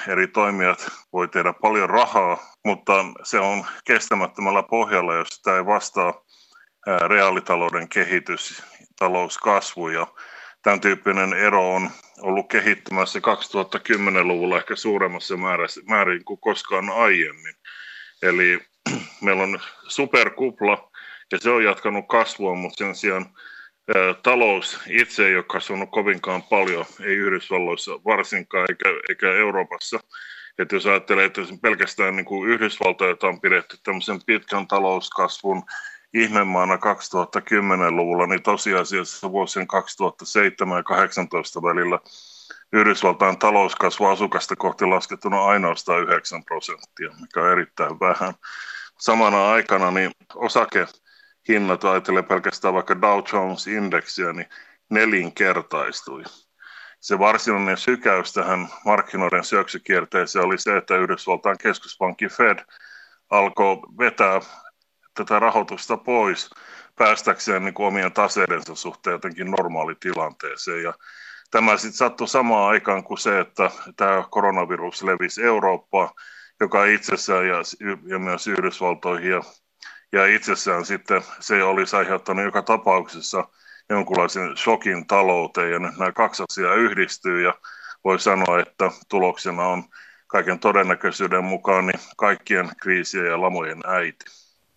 eri 0.08 0.28
toimijat 0.28 0.90
voi 1.12 1.28
tehdä 1.28 1.52
paljon 1.52 1.90
rahaa, 1.90 2.38
mutta 2.64 3.04
se 3.22 3.40
on 3.40 3.66
kestämättömällä 3.84 4.62
pohjalla, 4.62 5.14
jos 5.14 5.28
sitä 5.28 5.56
ei 5.56 5.66
vastaa 5.66 6.25
reaalitalouden 7.06 7.88
kehitys, 7.88 8.62
talouskasvu 8.99 9.88
ja 9.88 10.06
tämän 10.62 10.80
tyyppinen 10.80 11.32
ero 11.32 11.75
on 11.75 11.90
ollut 12.20 12.49
kehittymässä 12.49 13.18
2010-luvulla 13.18 14.56
ehkä 14.56 14.76
suuremmassa 14.76 15.34
määrin 15.88 16.25
kuin 16.25 16.40
koskaan 16.40 16.90
aiemmin. 16.90 17.54
Eli 18.22 18.61
meillä 19.22 19.42
on 19.42 19.61
superkupla 19.88 20.90
ja 21.32 21.38
se 21.38 21.50
on 21.50 21.64
jatkanut 21.64 22.04
kasvua, 22.08 22.54
mutta 22.54 22.78
sen 22.78 22.94
sijaan 22.94 23.26
talous 24.22 24.80
itse 24.88 25.26
ei 25.26 25.36
ole 25.36 25.44
kasvanut 25.44 25.90
kovinkaan 25.90 26.42
paljon, 26.42 26.84
ei 27.00 27.14
Yhdysvalloissa 27.14 27.92
varsinkaan 27.92 28.66
eikä, 28.70 28.88
eikä 29.08 29.32
Euroopassa. 29.32 30.00
Että 30.58 30.76
jos 30.76 30.86
ajattelee, 30.86 31.24
että 31.24 31.40
pelkästään 31.62 32.16
niin 32.16 32.24
kuin 32.24 32.50
Yhdysvaltoja 32.50 33.16
on 33.22 33.40
pidetty 33.40 33.76
tämmöisen 33.82 34.20
pitkän 34.26 34.66
talouskasvun 34.66 35.62
ihmemaana 36.14 36.76
2010-luvulla, 36.76 38.26
niin 38.26 38.42
tosiasiassa 38.42 39.32
vuosien 39.32 39.66
2007 39.66 40.76
ja 40.76 40.82
2018 40.82 41.62
välillä 41.62 41.98
Yhdysvaltain 42.72 43.38
talouskasvu 43.38 44.06
asukasta 44.06 44.56
kohti 44.56 44.84
laskettuna 44.84 45.44
ainoastaan 45.44 46.02
9 46.02 46.44
prosenttia, 46.44 47.10
mikä 47.20 47.40
on 47.40 47.52
erittäin 47.52 48.00
vähän. 48.00 48.34
Samana 48.98 49.52
aikana 49.52 49.90
niin 49.90 50.10
osake 50.34 50.86
hinnat, 51.49 51.84
ajattelee 51.84 52.22
pelkästään 52.22 52.75
vaikka 52.75 53.00
Dow 53.00 53.22
Jones-indeksiä, 53.32 54.32
niin 54.32 54.49
nelinkertaistui. 54.90 56.22
Se 57.00 57.18
varsinainen 57.18 57.76
sykäys 57.76 58.32
tähän 58.32 58.68
markkinoiden 58.84 59.44
syöksykierteeseen 59.44 60.44
oli 60.44 60.58
se, 60.58 60.76
että 60.76 60.96
Yhdysvaltain 60.96 61.58
keskuspankki 61.58 62.28
Fed 62.28 62.58
alkoi 63.30 63.76
vetää 63.99 64.40
tätä 65.14 65.38
rahoitusta 65.38 65.96
pois 65.96 66.50
päästäkseen 66.96 67.64
niin 67.64 67.75
kuin 67.75 67.87
omien 67.87 68.12
taseidensa 68.12 68.75
suhteen 68.75 69.12
jotenkin 69.12 69.50
normaalitilanteeseen. 69.50 70.82
Ja 70.82 70.94
tämä 71.50 71.76
sitten 71.76 71.92
sattui 71.92 72.28
samaan 72.28 72.70
aikaan 72.70 73.04
kuin 73.04 73.18
se, 73.18 73.40
että 73.40 73.70
tämä 73.96 74.25
koronavirus 74.30 75.02
levisi 75.02 75.42
Eurooppaan, 75.42 76.08
joka 76.61 76.84
itsessään 76.84 77.49
ja, 77.49 77.56
ja 78.06 78.18
myös 78.18 78.46
Yhdysvaltoihin 78.46 79.30
ja 79.30 79.42
ja 80.12 80.26
itsessään 80.26 80.85
sitten 80.85 81.23
se 81.40 81.62
olisi 81.62 81.97
aiheuttanut 81.97 82.45
joka 82.45 82.62
tapauksessa 82.62 83.49
jonkunlaisen 83.90 84.57
shokin 84.57 85.07
talouteen 85.07 85.73
ja 85.73 85.78
nyt 85.78 85.99
nämä 85.99 86.12
kaksi 86.12 86.42
asiaa 86.50 86.75
yhdistyy 86.75 87.42
ja 87.42 87.54
voi 88.04 88.21
sanoa, 88.21 88.61
että 88.61 88.90
tuloksena 89.09 89.66
on 89.66 89.85
kaiken 90.26 90.59
todennäköisyyden 90.59 91.45
mukaan 91.45 91.87
niin 91.87 92.00
kaikkien 92.16 92.71
kriisien 92.83 93.26
ja 93.26 93.40
lamojen 93.40 93.81
äiti. 93.87 94.25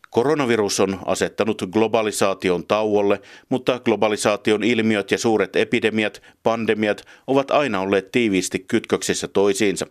Koronavirus 0.10 0.80
on 0.80 1.00
asettanut 1.06 1.62
globalisaation 1.72 2.68
tauolle, 2.68 3.22
mutta 3.50 3.80
globalisaation 3.80 4.64
ilmiöt 4.64 5.12
ja 5.12 5.18
suuret 5.18 5.56
epidemiat, 5.56 6.22
pandemiat 6.44 7.02
ovat 7.28 7.52
aina 7.52 7.80
olleet 7.80 8.12
tiiviisti 8.12 8.60
kytköksissä 8.60 9.28
toisiinsa. 9.28 9.88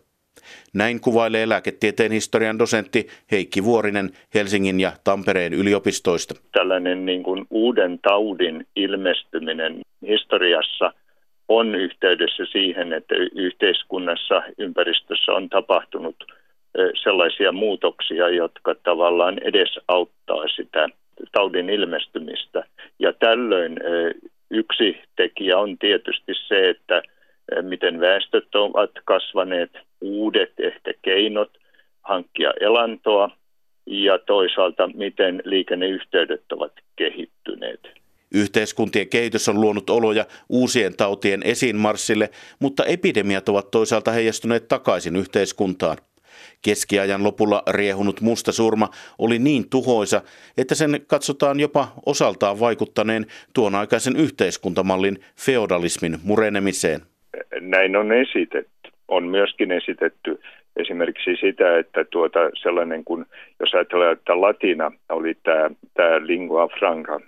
Näin 0.75 1.01
kuvailee 1.01 1.49
lääketieteen 1.49 2.13
historian 2.13 2.59
dosentti 2.59 3.07
Heikki 3.31 3.65
Vuorinen 3.65 4.11
Helsingin 4.35 4.81
ja 4.81 4.93
Tampereen 5.05 5.55
yliopistoista. 5.55 6.35
Tällainen 6.53 7.07
niin 7.07 7.23
kuin 7.23 7.47
uuden 7.51 7.99
taudin 7.99 8.67
ilmestyminen 8.77 9.81
historiassa 10.07 10.93
on 11.49 11.75
yhteydessä 11.75 12.45
siihen, 12.53 12.93
että 12.93 13.15
yhteiskunnassa, 13.35 14.43
ympäristössä 14.59 15.33
on 15.33 15.49
tapahtunut 15.49 16.17
sellaisia 17.03 17.53
muutoksia, 17.53 18.29
jotka 18.29 18.75
tavallaan 18.75 19.39
edesauttaa 19.39 20.49
sitä 20.57 20.89
taudin 21.33 21.71
ilmestymistä. 21.71 22.65
Ja 22.99 23.13
tällöin 23.13 23.77
yksi 24.51 24.99
tekijä 25.17 25.59
on 25.59 25.79
tietysti 25.79 26.33
se, 26.49 26.69
että 26.69 27.03
miten 27.63 28.01
väestöt 28.01 28.55
ovat 28.55 28.91
kasvaneet, 29.05 29.71
uudet 30.05 30.53
ehkä 30.59 30.93
keinot 31.03 31.51
hankkia 32.03 32.53
elantoa 32.61 33.31
ja 33.87 34.19
toisaalta 34.19 34.91
miten 34.95 35.43
liikenneyhteydet 35.45 36.53
ovat 36.53 36.73
kehittyneet. 36.97 37.81
Yhteiskuntien 38.35 39.09
kehitys 39.09 39.49
on 39.49 39.61
luonut 39.61 39.91
oloja 39.91 40.25
uusien 40.49 40.97
tautien 40.97 41.43
esiinmarssille, 41.43 42.31
mutta 42.61 42.85
epidemiat 42.85 43.49
ovat 43.49 43.71
toisaalta 43.71 44.11
heijastuneet 44.11 44.69
takaisin 44.69 45.17
yhteiskuntaan. 45.17 45.97
Keskiajan 46.63 47.25
lopulla 47.25 47.63
riehunut 47.71 48.21
musta 48.21 48.53
surma 48.53 48.89
oli 49.19 49.39
niin 49.39 49.71
tuhoisa, 49.71 50.23
että 50.59 50.75
sen 50.75 51.01
katsotaan 51.07 51.61
jopa 51.61 51.89
osaltaan 52.07 52.61
vaikuttaneen 52.61 53.27
tuon 53.55 53.75
aikaisen 53.75 54.17
yhteiskuntamallin 54.17 55.19
feodalismin 55.41 56.19
murenemiseen. 56.25 57.01
Näin 57.61 57.97
on 57.97 58.13
esitetty 58.13 58.74
on 59.15 59.25
myöskin 59.25 59.73
esitetty 59.73 60.41
esimerkiksi 60.77 61.37
sitä, 61.41 61.79
että 61.79 62.05
tuota 62.05 62.39
sellainen 62.63 63.05
kuin, 63.05 63.25
jos 63.61 63.75
ajatellaan, 63.75 64.13
että 64.13 64.41
latina 64.41 64.91
oli 65.09 65.35
tämä, 65.43 65.71
tämä 65.95 66.27
lingua 66.27 66.69
franca 66.79 67.21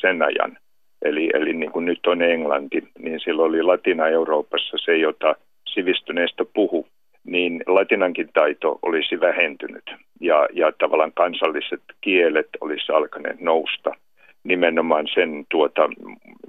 sen 0.00 0.22
ajan, 0.22 0.58
eli, 1.02 1.30
eli 1.34 1.52
niin 1.52 1.72
kuin 1.72 1.84
nyt 1.84 2.06
on 2.06 2.22
englanti, 2.22 2.88
niin 2.98 3.20
silloin 3.20 3.48
oli 3.48 3.62
latina 3.62 4.08
Euroopassa 4.08 4.76
se, 4.84 4.96
jota 4.96 5.34
sivistyneestä 5.74 6.44
puhu, 6.54 6.88
niin 7.24 7.62
latinankin 7.66 8.28
taito 8.34 8.78
olisi 8.82 9.20
vähentynyt 9.20 9.90
ja, 10.20 10.48
ja 10.52 10.72
tavallaan 10.72 11.12
kansalliset 11.12 11.82
kielet 12.00 12.48
olisi 12.60 12.92
alkaneet 12.92 13.40
nousta. 13.40 13.90
Nimenomaan 14.44 15.08
sen 15.14 15.44
tuota, 15.50 15.88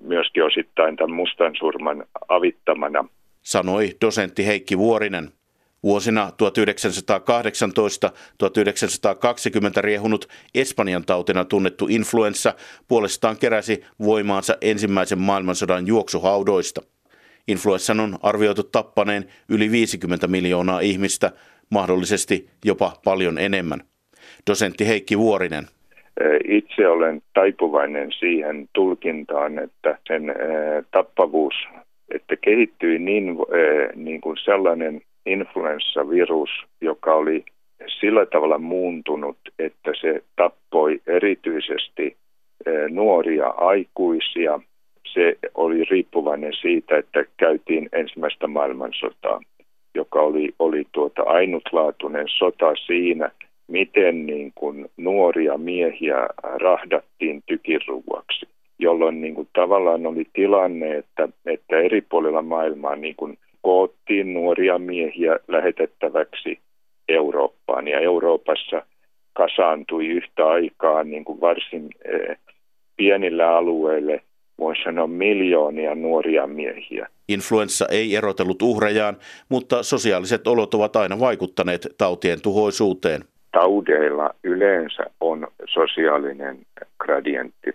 myöskin 0.01 0.43
osittain 0.43 0.95
tämän 0.95 1.15
mustan 1.15 1.55
surman 1.59 2.03
avittamana– 2.29 3.05
sanoi 3.49 3.89
dosentti 4.01 4.47
Heikki 4.47 4.77
Vuorinen. 4.77 5.29
Vuosina 5.83 6.29
1918-1920 6.29 6.33
riehunut 9.81 10.27
Espanjan 10.55 11.05
tautina 11.05 11.45
tunnettu 11.45 11.87
influenssa 11.89 12.53
puolestaan 12.87 13.37
keräsi 13.37 13.83
voimaansa 13.99 14.57
ensimmäisen 14.61 15.19
maailmansodan 15.19 15.87
juoksuhaudoista. 15.87 16.81
Influenssan 17.47 17.99
on 17.99 18.17
arvioitu 18.23 18.63
tappaneen 18.63 19.25
yli 19.49 19.71
50 19.71 20.27
miljoonaa 20.27 20.79
ihmistä, 20.79 21.31
mahdollisesti 21.69 22.49
jopa 22.65 22.93
paljon 23.03 23.37
enemmän. 23.37 23.79
Dosentti 24.49 24.87
Heikki 24.87 25.17
Vuorinen. 25.17 25.67
Itse 26.47 26.87
olen 26.87 27.21
taipuvainen 27.33 28.11
siihen 28.19 28.69
tulkintaan, 28.73 29.59
että 29.59 29.97
sen 30.07 30.23
tappavuus, 30.91 31.53
että 32.13 32.35
kehittyi 32.35 32.99
niin, 32.99 33.37
niin 33.95 34.21
kuin 34.21 34.37
sellainen 34.37 35.01
influenssavirus, 35.25 36.49
joka 36.81 37.13
oli 37.13 37.45
sillä 37.99 38.25
tavalla 38.25 38.57
muuntunut, 38.57 39.37
että 39.59 39.91
se 40.01 40.23
tappoi 40.35 41.01
erityisesti 41.07 42.17
nuoria 42.89 43.47
aikuisia. 43.47 44.59
Se 45.13 45.37
oli 45.55 45.83
riippuvainen 45.83 46.53
siitä, 46.61 46.97
että 46.97 47.25
käytiin 47.37 47.89
ensimmäistä 47.91 48.47
maailmansotaa, 48.47 49.41
joka 49.95 50.21
oli, 50.21 50.53
oli 50.59 50.87
tuota 50.91 51.23
ainutlaatuinen 51.23 52.25
sota 52.27 52.75
siinä, 52.85 53.31
miten 53.67 54.25
niin 54.25 54.51
kuin 54.55 54.89
nuoria 54.97 55.57
miehiä 55.57 56.27
rahdattiin 56.43 57.43
tykiruuaksi, 57.45 58.47
jolloin 58.79 59.21
niin 59.21 59.35
kuin 59.35 59.47
tavallaan 59.53 60.05
oli 60.05 60.25
tilanne, 60.33 60.97
että, 60.97 61.29
että 61.45 61.77
eri 61.77 62.01
puolilla 62.01 62.41
maailmaa 62.41 62.95
niin 62.95 63.15
kuin 63.15 63.37
koottiin 63.61 64.33
nuoria 64.33 64.79
miehiä 64.79 65.39
lähetettäväksi 65.47 66.59
Eurooppaan 67.09 67.87
ja 67.87 67.99
Euroopassa 67.99 68.85
kasaantui 69.33 70.07
yhtä 70.07 70.47
aikaa 70.47 71.03
niin 71.03 71.25
kuin 71.25 71.41
varsin 71.41 71.89
eh, 72.05 72.37
pienillä 72.97 73.57
alueille 73.57 74.21
voisi 74.59 74.83
sanoa 74.83 75.07
miljoonia 75.07 75.95
nuoria 75.95 76.47
miehiä. 76.47 77.07
Influenssa 77.29 77.85
ei 77.91 78.15
erotellut 78.15 78.61
uhrejaan, 78.61 79.17
mutta 79.49 79.83
sosiaaliset 79.83 80.47
olot 80.47 80.73
ovat 80.73 80.95
aina 80.95 81.19
vaikuttaneet 81.19 81.87
tautien 81.97 82.41
tuhoisuuteen. 82.41 83.21
Taudeilla 83.51 84.29
yleensä 84.43 85.03
on 85.21 85.47
sosiaalinen 85.73 86.57
gradientti 87.09 87.71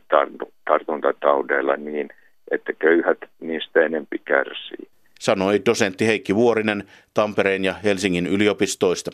tartuntataudeilla 0.65 1.77
niin, 1.77 2.09
että 2.51 2.73
köyhät 2.73 3.19
niistä 3.41 3.81
enempi 3.81 4.19
kärsii 4.19 4.89
sanoi 5.25 5.63
dosentti 5.67 6.07
Heikki 6.07 6.35
Vuorinen 6.35 6.85
Tampereen 7.15 7.65
ja 7.65 7.75
Helsingin 7.85 8.27
yliopistoista. 8.27 9.11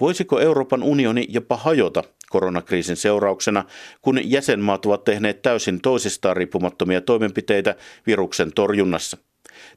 Voisiko 0.00 0.40
Euroopan 0.40 0.82
unioni 0.82 1.26
jopa 1.28 1.56
hajota 1.56 2.02
koronakriisin 2.30 2.96
seurauksena, 2.96 3.64
kun 4.02 4.20
jäsenmaat 4.24 4.86
ovat 4.86 5.04
tehneet 5.04 5.42
täysin 5.42 5.80
toisistaan 5.80 6.36
riippumattomia 6.36 7.00
toimenpiteitä 7.00 7.74
viruksen 8.06 8.52
torjunnassa? 8.52 9.16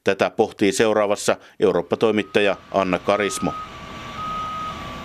Tätä 0.03 0.29
pohtii 0.29 0.71
seuraavassa 0.71 1.37
Eurooppa-toimittaja 1.59 2.55
Anna 2.71 2.99
Karismo. 2.99 3.53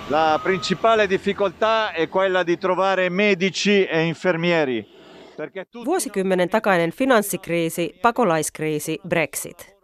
La 0.09 0.39
principale 0.43 1.07
difficoltà 1.07 1.91
è 1.91 2.07
quella 2.07 2.43
di 2.43 2.57
trovare 2.57 3.09
medici 3.09 3.85
e 3.85 4.01
infermieri. 4.01 4.87
Vuosikymmenen 5.85 6.49
takainen 6.49 6.91
finanssikriisi, 6.91 7.93
pakolaiskriisi, 8.01 8.99
Brexit– 9.03 9.75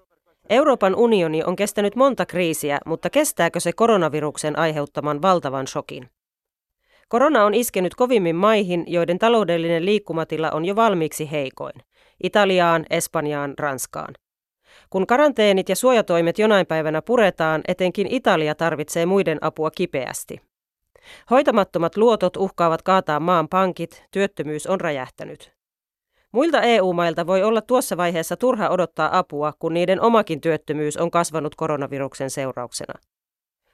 Euroopan 0.50 0.96
unioni 0.96 1.44
on 1.44 1.56
kestänyt 1.56 1.96
monta 1.96 2.26
kriisiä, 2.26 2.80
mutta 2.86 3.10
kestääkö 3.10 3.60
se 3.60 3.74
koronaviruksen 3.74 4.60
aiheuttaman 4.60 5.22
valtavan 5.22 5.68
shokin? 5.68 6.10
Korona 7.08 7.46
on 7.46 7.54
iskenyt 7.54 7.96
kovimmin 7.96 8.36
maihin, 8.36 8.84
joiden 8.88 9.20
taloudellinen 9.20 9.86
liikkumatila 9.86 10.52
on 10.52 10.66
jo 10.66 10.76
valmiiksi 10.76 11.32
heikoin. 11.32 11.74
Italiaan, 12.24 12.86
Espanjaan, 12.90 13.54
Ranskaan. 13.60 14.14
Kun 14.90 15.08
karanteenit 15.08 15.70
ja 15.70 15.76
suojatoimet 15.76 16.40
jonain 16.40 16.66
päivänä 16.66 17.02
puretaan, 17.02 17.62
etenkin 17.68 18.08
Italia 18.08 18.56
tarvitsee 18.56 19.06
muiden 19.06 19.38
apua 19.42 19.72
kipeästi. 19.72 20.42
Hoitamattomat 21.30 21.98
luotot 21.98 22.38
uhkaavat 22.38 22.82
kaataa 22.82 23.20
maan 23.20 23.48
pankit, 23.50 24.06
työttömyys 24.12 24.68
on 24.68 24.82
räjähtänyt. 24.82 25.54
Muilta 26.32 26.62
EU-mailta 26.62 27.28
voi 27.28 27.44
olla 27.44 27.62
tuossa 27.62 27.98
vaiheessa 27.98 28.38
turha 28.38 28.70
odottaa 28.70 29.18
apua, 29.18 29.54
kun 29.60 29.74
niiden 29.74 30.02
omakin 30.02 30.42
työttömyys 30.42 30.98
on 30.98 31.12
kasvanut 31.12 31.56
koronaviruksen 31.56 32.30
seurauksena. 32.30 32.94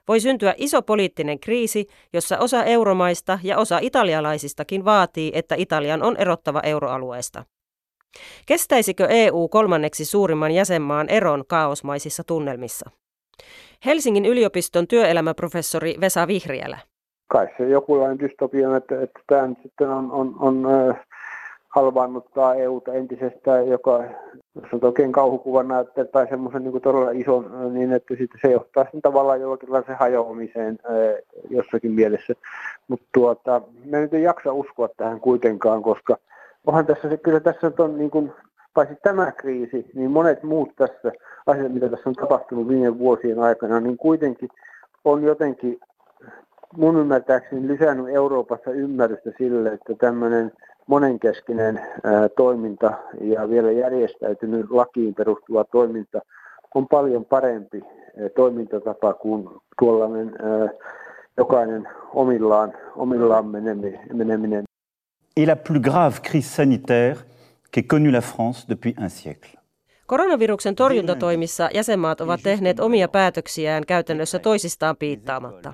Voi 0.07 0.19
syntyä 0.19 0.53
iso 0.57 0.81
poliittinen 0.81 1.39
kriisi, 1.39 1.88
jossa 2.13 2.38
osa 2.38 2.63
euromaista 2.63 3.39
ja 3.43 3.57
osa 3.57 3.79
italialaisistakin 3.81 4.85
vaatii, 4.85 5.31
että 5.35 5.55
Italian 5.55 6.03
on 6.03 6.17
erottava 6.17 6.62
euroalueesta. 6.63 7.45
Kestäisikö 8.45 9.07
EU 9.09 9.47
kolmanneksi 9.47 10.05
suurimman 10.05 10.51
jäsenmaan 10.51 11.09
eron 11.09 11.43
kaosmaisissa 11.47 12.23
tunnelmissa? 12.23 12.89
Helsingin 13.85 14.25
yliopiston 14.25 14.87
työelämäprofessori 14.87 15.95
Vesa 16.01 16.27
Vihriälä. 16.27 16.77
Kai 17.27 17.47
se 17.57 17.69
jokinlainen 17.69 18.19
dystopia, 18.19 18.77
että, 18.77 19.01
että 19.01 19.19
tämä 19.27 19.47
nyt 19.47 19.57
sitten 19.63 19.89
on, 19.89 20.11
on, 20.11 20.35
on 20.39 20.67
halvaannuttaa 21.69 22.55
EUta 22.55 22.93
entisestään, 22.93 23.67
joka, 23.67 24.03
jos 24.55 24.73
on 24.73 24.79
oikein 24.81 25.11
kauhukuva 25.11 25.63
näyttää, 25.63 26.05
tai 26.05 26.27
semmoisen 26.29 26.63
niin 26.63 26.81
todella 26.81 27.11
ison, 27.11 27.73
niin 27.73 27.93
että 27.93 28.15
sitten 28.15 28.39
se 28.41 28.51
johtaa 28.51 28.85
sen 28.91 29.01
tavallaan 29.01 29.41
jollakin 29.41 29.69
hajoamiseen 29.99 30.77
jossakin 31.49 31.91
mielessä. 31.91 32.33
Mutta 32.87 33.05
tuota, 33.13 33.61
me 33.85 33.99
nyt 33.99 34.13
ei 34.13 34.23
jaksa 34.23 34.53
uskoa 34.53 34.89
tähän 34.97 35.19
kuitenkaan, 35.19 35.83
koska 35.83 36.17
onhan 36.67 36.85
tässä, 36.85 37.17
kyllä 37.17 37.39
tässä 37.39 37.71
on 37.79 37.97
niin 37.97 38.11
kuin, 38.11 38.31
paitsi 38.73 38.95
tämä 39.03 39.31
kriisi, 39.31 39.85
niin 39.93 40.11
monet 40.11 40.43
muut 40.43 40.69
tässä 40.75 41.11
asiat, 41.45 41.73
mitä 41.73 41.89
tässä 41.89 42.09
on 42.09 42.15
tapahtunut 42.15 42.67
viime 42.67 42.99
vuosien 42.99 43.39
aikana, 43.39 43.79
niin 43.79 43.97
kuitenkin 43.97 44.49
on 45.05 45.23
jotenkin 45.23 45.79
mun 46.77 46.97
ymmärtääkseni 46.97 47.67
lisännyt 47.67 48.15
Euroopassa 48.15 48.71
ymmärrystä 48.71 49.31
sille, 49.37 49.69
että 49.69 49.93
tämmöinen 49.95 50.51
monenkeskinen 50.87 51.81
toiminta 52.37 52.93
ja 53.21 53.49
vielä 53.49 53.71
järjestäytynyt 53.71 54.71
lakiin 54.71 55.15
perustuva 55.15 55.63
toiminta 55.63 56.19
on 56.75 56.87
paljon 56.87 57.25
parempi 57.25 57.83
toimintatapa 58.35 59.13
kuin 59.13 59.49
tuollainen 59.79 60.31
jokainen 61.37 61.87
omillaan, 62.13 62.73
omillaan 62.95 63.45
meneminen. 64.13 64.68
Et 65.37 65.47
la 65.47 65.55
plus 65.55 65.79
grave 65.79 66.21
crise 66.21 66.55
sanitaire 66.55 67.17
qu'ait 67.71 67.87
connue 67.87 68.11
la 68.11 68.21
France 68.21 68.65
depuis 68.69 68.93
un 68.97 69.09
siècle. 69.09 69.59
Koronaviruksen 70.07 70.75
torjuntatoimissa 70.75 71.69
jäsenmaat 71.73 72.21
ovat 72.21 72.39
tehneet 72.43 72.79
omia 72.79 73.07
päätöksiään 73.07 73.85
käytännössä 73.85 74.39
toisistaan 74.39 74.97
piittaamatta. 74.97 75.73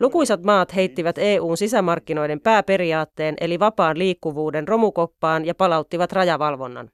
Lukuisat 0.00 0.42
maat 0.42 0.74
heittivät 0.74 1.18
EUn 1.18 1.56
sisämarkkinoiden 1.56 2.40
pääperiaatteen 2.40 3.34
eli 3.40 3.58
vapaan 3.58 3.98
liikkuvuuden 3.98 4.68
romukoppaan 4.68 5.46
ja 5.46 5.54
palauttivat 5.54 6.12
rajavalvonnan. 6.12 6.90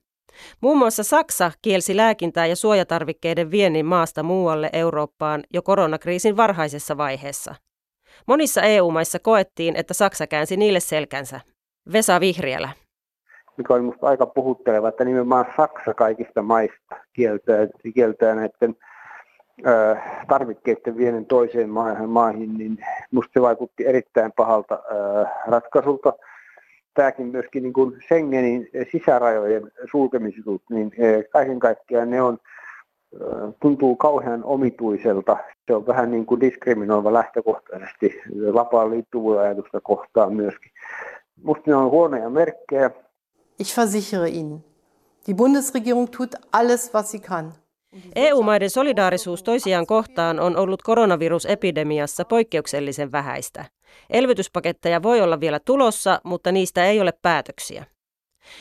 Muun 0.61 0.79
muassa 0.79 1.03
Saksa 1.03 1.53
kielsi 1.63 1.97
lääkintää 1.97 2.47
ja 2.47 2.57
suojatarvikkeiden 2.57 3.51
viennin 3.51 3.87
maasta 3.87 4.23
muualle 4.23 4.71
Eurooppaan 4.73 5.43
jo 5.55 5.63
koronakriisin 5.63 6.37
varhaisessa 6.37 6.97
vaiheessa. 6.97 7.55
Monissa 8.27 8.63
EU-maissa 8.63 9.19
koettiin, 9.19 9.77
että 9.77 9.95
Saksa 9.95 10.27
käänsi 10.27 10.57
niille 10.57 10.81
selkänsä. 10.81 11.41
Vesa 11.93 12.21
Vihriälä. 12.21 12.69
Mikä 13.57 13.75
oli 13.75 13.83
minusta 13.83 14.07
aika 14.07 14.27
puhutteleva, 14.27 14.89
että 14.89 15.05
nimenomaan 15.05 15.47
Saksa 15.57 15.95
kaikista 15.95 16.43
maista 16.43 16.97
kieltää, 17.13 17.67
kieltää 17.95 18.35
näiden 18.35 18.77
tarvikkeiden 20.29 20.97
viennin 20.97 21.27
toiseen 21.27 21.71
maihin, 22.07 22.59
niin 22.59 22.79
minusta 23.13 23.31
se 23.33 23.43
vaikutti 23.43 23.87
erittäin 23.87 24.33
pahalta 24.37 24.83
ratkaisulta. 25.47 26.13
Tämäkin 26.95 27.27
myöskin 27.27 27.63
niin 27.63 27.73
kuin 27.73 28.01
Schengenin 28.07 28.69
sisärajojen 28.93 29.71
sulkemisut, 29.91 30.63
niin 30.71 30.93
kaiken 31.33 31.59
kaikkiaan 31.59 32.11
ne 32.11 32.23
on, 32.23 32.39
tuntuu 33.61 33.97
kauhean 33.97 34.45
omituiselta. 34.45 35.37
Se 35.67 35.75
on 35.75 35.87
vähän 35.87 36.11
niin 36.11 36.27
kuin 36.27 36.41
diskriminoiva 36.41 37.13
lähtökohtaisesti 37.13 38.23
vapaan 38.55 38.91
liittuvuuden 38.91 39.43
ajatusta 39.43 39.81
kohtaan 39.81 40.35
myöskin. 40.35 40.73
Minusta 41.43 41.71
ne 41.71 41.77
on 41.77 41.91
huonoja 41.91 42.31
merkkejä. 42.31 42.91
Ich 43.59 43.77
versichere 43.77 44.29
Ihnen, 44.29 44.65
die 45.27 45.35
Bundesregierung 45.35 46.09
tut 46.17 46.35
alles, 46.53 46.95
was 46.95 47.11
sie 47.11 47.21
kann. 47.21 47.53
EU-maiden 48.17 48.71
solidaarisuus 48.71 49.43
toisiaan 49.43 49.87
kohtaan 49.87 50.41
on 50.41 50.57
ollut 50.57 50.83
koronavirusepidemiassa 50.83 52.25
poikkeuksellisen 52.25 53.13
vähäistä. 53.13 53.65
Elvytyspaketteja 54.11 55.03
voi 55.03 55.21
olla 55.21 55.41
vielä 55.41 55.61
tulossa, 55.65 56.21
mutta 56.25 56.53
niistä 56.53 56.87
ei 56.87 57.01
ole 57.01 57.13
päätöksiä. 57.23 57.85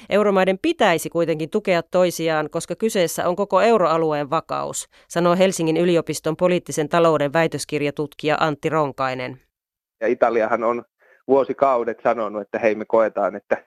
Euromaiden 0.10 0.60
pitäisi 0.62 1.10
kuitenkin 1.10 1.50
tukea 1.50 1.84
toisiaan, 1.84 2.50
koska 2.50 2.76
kyseessä 2.76 3.28
on 3.30 3.36
koko 3.36 3.62
euroalueen 3.62 4.30
vakaus, 4.30 4.90
sanoo 5.08 5.36
Helsingin 5.36 5.78
yliopiston 5.78 6.38
poliittisen 6.38 6.90
talouden 6.90 7.34
väitöskirjatutkija 7.34 8.38
Antti 8.40 8.70
Ronkainen. 8.70 9.42
Ja 10.02 10.08
Italiahan 10.08 10.64
on 10.64 10.84
vuosikaudet 11.30 12.00
sanonut, 12.04 12.42
että 12.42 12.60
hei 12.60 12.76
me 12.76 12.86
koetaan, 12.86 13.36
että 13.36 13.66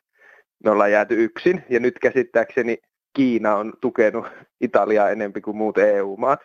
me 0.65 0.71
ollaan 0.71 0.93
jääty 0.93 1.25
yksin. 1.25 1.65
Ja 1.71 1.81
nyt 1.81 1.99
käsittääkseni 1.99 2.79
Kiina 3.17 3.57
on 3.57 3.73
tukenut 3.81 4.27
Italiaa 4.61 5.11
enemmän 5.11 5.43
kuin 5.43 5.57
muut 5.57 5.79
EU-maat. 5.79 6.41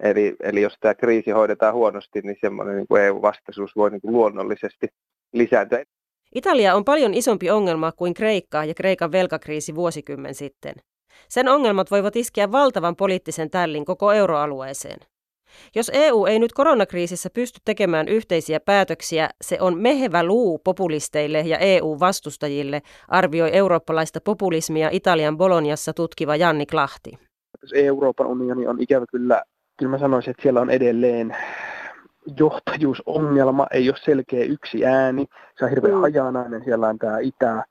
Eli, 0.00 0.36
eli 0.40 0.62
jos 0.62 0.76
tämä 0.80 0.94
kriisi 0.94 1.30
hoidetaan 1.30 1.74
huonosti, 1.74 2.20
niin 2.20 2.36
semmoinen 2.40 2.76
niin 2.76 3.00
EU-vastaisuus 3.00 3.76
voi 3.76 3.90
niin 3.90 4.00
kuin 4.00 4.12
luonnollisesti 4.12 4.88
lisääntyä. 5.32 5.84
Italia 6.34 6.74
on 6.74 6.84
paljon 6.84 7.14
isompi 7.14 7.50
ongelma 7.50 7.92
kuin 7.92 8.14
Kreikka 8.14 8.64
ja 8.64 8.74
Kreikan 8.74 9.12
velkakriisi 9.12 9.74
vuosikymmen 9.74 10.34
sitten. 10.34 10.74
Sen 11.28 11.48
ongelmat 11.48 11.90
voivat 11.90 12.16
iskeä 12.16 12.52
valtavan 12.52 12.96
poliittisen 12.96 13.50
tällin 13.50 13.84
koko 13.84 14.12
euroalueeseen. 14.12 14.98
Jos 15.74 15.90
EU 15.94 16.26
ei 16.26 16.38
nyt 16.38 16.52
koronakriisissä 16.52 17.30
pysty 17.30 17.60
tekemään 17.64 18.08
yhteisiä 18.08 18.60
päätöksiä, 18.60 19.28
se 19.40 19.58
on 19.60 19.78
mehevä 19.78 20.24
luu 20.24 20.58
populisteille 20.58 21.40
ja 21.40 21.58
EU-vastustajille, 21.58 22.82
arvioi 23.08 23.50
eurooppalaista 23.52 24.20
populismia 24.20 24.88
Italian 24.92 25.36
Boloniassa 25.36 25.92
tutkiva 25.92 26.36
Janni 26.36 26.66
Klahti. 26.66 27.18
Euroopan 27.74 28.26
unioni 28.26 28.66
on 28.66 28.76
ikävä 28.80 29.04
kyllä, 29.10 29.42
kyllä 29.78 29.90
mä 29.90 29.98
sanoisin, 29.98 30.30
että 30.30 30.42
siellä 30.42 30.60
on 30.60 30.70
edelleen 30.70 31.36
johtajuusongelma, 32.38 33.66
ei 33.70 33.88
ole 33.88 33.96
selkeä 34.04 34.44
yksi 34.44 34.86
ääni, 34.86 35.26
se 35.58 35.64
on 35.64 35.70
hirveän 35.70 35.94
mm. 35.94 36.00
hajanainen, 36.00 36.64
siellä 36.64 36.88
on 36.88 36.98
tämä 36.98 37.18
itä, 37.18 37.64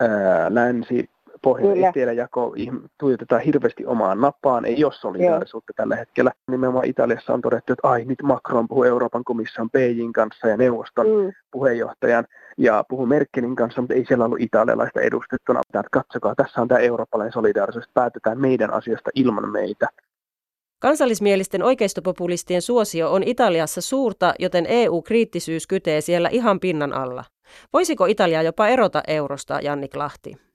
ää, 0.00 0.54
länsi, 0.54 1.10
pohjoinen 1.42 1.84
eteläjako 1.84 2.54
tuijotetaan 2.98 3.42
hirveästi 3.42 3.86
omaan 3.86 4.20
napaan, 4.20 4.64
ei 4.64 4.84
ole 4.84 4.92
solidaarisuutta 4.92 5.72
tällä 5.76 5.96
hetkellä. 5.96 6.32
Nimenomaan 6.50 6.86
Italiassa 6.86 7.34
on 7.34 7.40
todettu, 7.40 7.72
että 7.72 7.88
ai 7.88 8.04
nyt 8.04 8.22
Macron 8.22 8.68
puhuu 8.68 8.84
Euroopan 8.84 9.24
komission 9.24 9.70
PJin 9.70 10.12
kanssa 10.12 10.48
ja 10.48 10.56
neuvoston 10.56 11.06
mm. 11.06 11.32
puheenjohtajan 11.50 12.24
ja 12.58 12.84
puhuu 12.88 13.06
Merkelin 13.06 13.56
kanssa, 13.56 13.80
mutta 13.80 13.94
ei 13.94 14.04
siellä 14.06 14.24
ollut 14.24 14.40
italialaista 14.40 15.00
edustettuna. 15.00 15.60
Että 15.60 15.82
katsokaa, 15.92 16.34
tässä 16.34 16.60
on 16.60 16.68
tämä 16.68 16.80
eurooppalainen 16.80 17.32
solidaarisuus, 17.32 17.88
päätetään 17.94 18.40
meidän 18.40 18.72
asiasta 18.72 19.10
ilman 19.14 19.52
meitä. 19.52 19.88
Kansallismielisten 20.78 21.62
oikeistopopulistien 21.62 22.62
suosio 22.62 23.12
on 23.12 23.22
Italiassa 23.22 23.80
suurta, 23.80 24.34
joten 24.38 24.66
EU-kriittisyys 24.68 25.66
kytee 25.66 26.00
siellä 26.00 26.28
ihan 26.28 26.60
pinnan 26.60 26.92
alla. 26.92 27.24
Voisiko 27.72 28.06
Italia 28.06 28.42
jopa 28.42 28.68
erota 28.68 29.02
eurosta, 29.06 29.60
Janni 29.62 29.88
Klahti? 29.88 30.51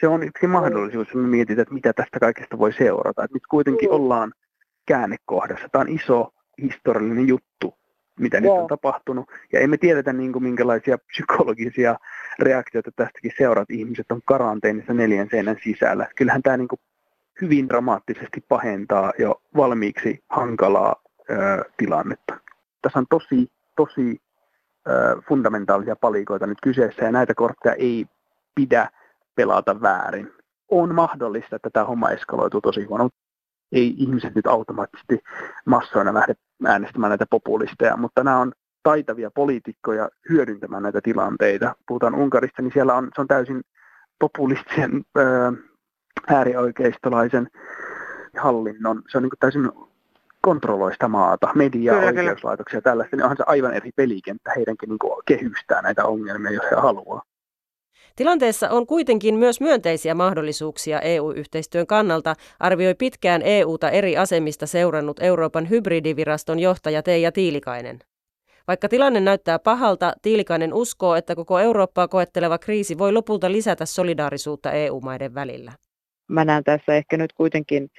Se 0.00 0.08
on 0.08 0.22
yksi 0.22 0.46
mahdollisuus, 0.46 1.08
jos 1.08 1.14
me 1.14 1.28
mietitään, 1.28 1.62
että 1.62 1.74
mitä 1.74 1.92
tästä 1.92 2.20
kaikesta 2.20 2.58
voi 2.58 2.72
seurata. 2.72 3.24
Että 3.24 3.34
nyt 3.34 3.46
kuitenkin 3.50 3.88
mm. 3.88 3.94
ollaan 3.94 4.32
käännekohdassa. 4.86 5.68
Tämä 5.72 5.80
on 5.80 5.88
iso 5.88 6.32
historiallinen 6.62 7.28
juttu, 7.28 7.74
mitä 8.20 8.38
Joo. 8.38 8.54
nyt 8.54 8.62
on 8.62 8.68
tapahtunut. 8.68 9.30
Ja 9.52 9.60
emme 9.60 9.76
tiedetä, 9.76 10.12
niin 10.12 10.32
kuin, 10.32 10.42
minkälaisia 10.42 10.98
psykologisia 10.98 11.96
reaktioita 12.38 12.90
tästäkin 12.96 13.32
seuraat. 13.38 13.70
Ihmiset 13.70 14.12
on 14.12 14.20
karanteenissa 14.24 14.94
neljän 14.94 15.28
seinän 15.30 15.56
sisällä. 15.64 16.06
Kyllähän 16.16 16.42
tämä 16.42 16.56
niin 16.56 16.68
kuin, 16.68 16.80
hyvin 17.40 17.68
dramaattisesti 17.68 18.44
pahentaa 18.48 19.12
jo 19.18 19.42
valmiiksi 19.56 20.24
hankalaa 20.28 21.02
ö, 21.30 21.64
tilannetta. 21.76 22.38
Tässä 22.82 22.98
on 22.98 23.06
tosi, 23.10 23.50
tosi 23.76 24.20
ö, 24.88 25.22
fundamentaalisia 25.28 25.96
palikoita 25.96 26.46
nyt 26.46 26.58
kyseessä 26.62 27.04
ja 27.04 27.12
näitä 27.12 27.34
kortteja 27.34 27.74
ei 27.74 28.06
pidä 28.54 28.88
pelata 29.34 29.80
väärin. 29.80 30.32
On 30.68 30.94
mahdollista, 30.94 31.56
että 31.56 31.70
tämä 31.72 31.86
homma 31.86 32.10
eskaloituu 32.10 32.60
tosi 32.60 32.84
huono. 32.84 33.08
Ei 33.72 33.94
ihmiset 33.96 34.34
nyt 34.34 34.46
automaattisesti 34.46 35.18
massoina 35.66 36.14
lähde 36.14 36.34
äänestämään 36.66 37.10
näitä 37.10 37.26
populisteja, 37.30 37.96
mutta 37.96 38.24
nämä 38.24 38.38
on 38.38 38.52
taitavia 38.82 39.30
poliitikkoja 39.30 40.08
hyödyntämään 40.28 40.82
näitä 40.82 41.00
tilanteita. 41.00 41.74
Puhutaan 41.88 42.14
Unkarista, 42.14 42.62
niin 42.62 42.72
siellä 42.72 42.94
on, 42.94 43.08
se 43.14 43.20
on 43.20 43.26
täysin 43.26 43.62
populistisen 44.18 45.02
ö, 45.18 45.52
äärioikeistolaisen 46.28 47.48
hallinnon, 48.36 49.02
se 49.08 49.18
on 49.18 49.22
niin 49.22 49.30
täysin 49.40 49.70
kontrolloista 50.40 51.08
maata, 51.08 51.48
mediaa, 51.54 51.96
kyllä, 51.96 52.06
oikeuslaitoksia 52.06 52.78
ja 52.78 52.82
tällaista, 52.82 53.16
niin 53.16 53.24
onhan 53.24 53.36
se 53.36 53.44
aivan 53.46 53.74
eri 53.74 53.90
pelikenttä 53.96 54.52
heidänkin 54.56 54.88
niin 54.88 54.98
kehystää 55.26 55.82
näitä 55.82 56.04
ongelmia, 56.04 56.52
jos 56.52 56.64
he 56.70 56.76
haluaa. 56.76 57.22
Tilanteessa 58.16 58.70
on 58.70 58.86
kuitenkin 58.86 59.34
myös 59.34 59.60
myönteisiä 59.60 60.14
mahdollisuuksia 60.14 61.00
EU-yhteistyön 61.00 61.86
kannalta, 61.86 62.34
arvioi 62.60 62.94
pitkään 62.94 63.42
EUta 63.42 63.90
eri 63.90 64.16
asemista 64.16 64.66
seurannut 64.66 65.20
Euroopan 65.22 65.70
hybridiviraston 65.70 66.58
johtaja 66.58 67.02
Teija 67.02 67.32
Tiilikainen. 67.32 67.98
Vaikka 68.68 68.88
tilanne 68.88 69.20
näyttää 69.20 69.58
pahalta, 69.58 70.12
Tiilikainen 70.22 70.74
uskoo, 70.74 71.14
että 71.14 71.34
koko 71.34 71.58
Eurooppaa 71.58 72.08
koetteleva 72.08 72.58
kriisi 72.58 72.98
voi 72.98 73.12
lopulta 73.12 73.52
lisätä 73.52 73.86
solidaarisuutta 73.86 74.72
EU-maiden 74.72 75.34
välillä 75.34 75.72
mä 76.28 76.44
näen 76.44 76.64
tässä 76.64 76.94
ehkä 76.94 77.16
nyt 77.16 77.32
kuitenkin 77.32 77.90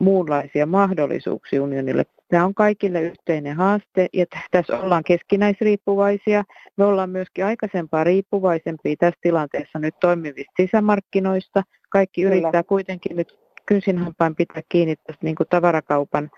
muunlaisia 0.00 0.66
mahdollisuuksia 0.66 1.62
unionille. 1.62 2.06
Tämä 2.30 2.44
on 2.44 2.54
kaikille 2.54 3.02
yhteinen 3.02 3.56
haaste 3.56 4.08
ja 4.12 4.26
tässä 4.50 4.80
ollaan 4.80 5.04
keskinäisriippuvaisia. 5.04 6.44
Me 6.76 6.84
ollaan 6.84 7.10
myöskin 7.10 7.44
aikaisempaa 7.44 8.04
riippuvaisempia 8.04 8.94
tässä 8.98 9.20
tilanteessa 9.20 9.78
nyt 9.78 9.94
toimivista 10.00 10.52
sisämarkkinoista. 10.60 11.62
Kaikki 11.88 12.22
Kyllä. 12.22 12.34
yrittää 12.34 12.62
kuitenkin 12.62 13.16
nyt 13.16 13.38
kynsinhampain 13.66 14.34
pitää 14.36 14.62
kiinni 14.68 14.96
tästä 14.96 15.24
niin 15.24 15.34
kuin 15.34 15.46
tavarakaupan 15.50 16.30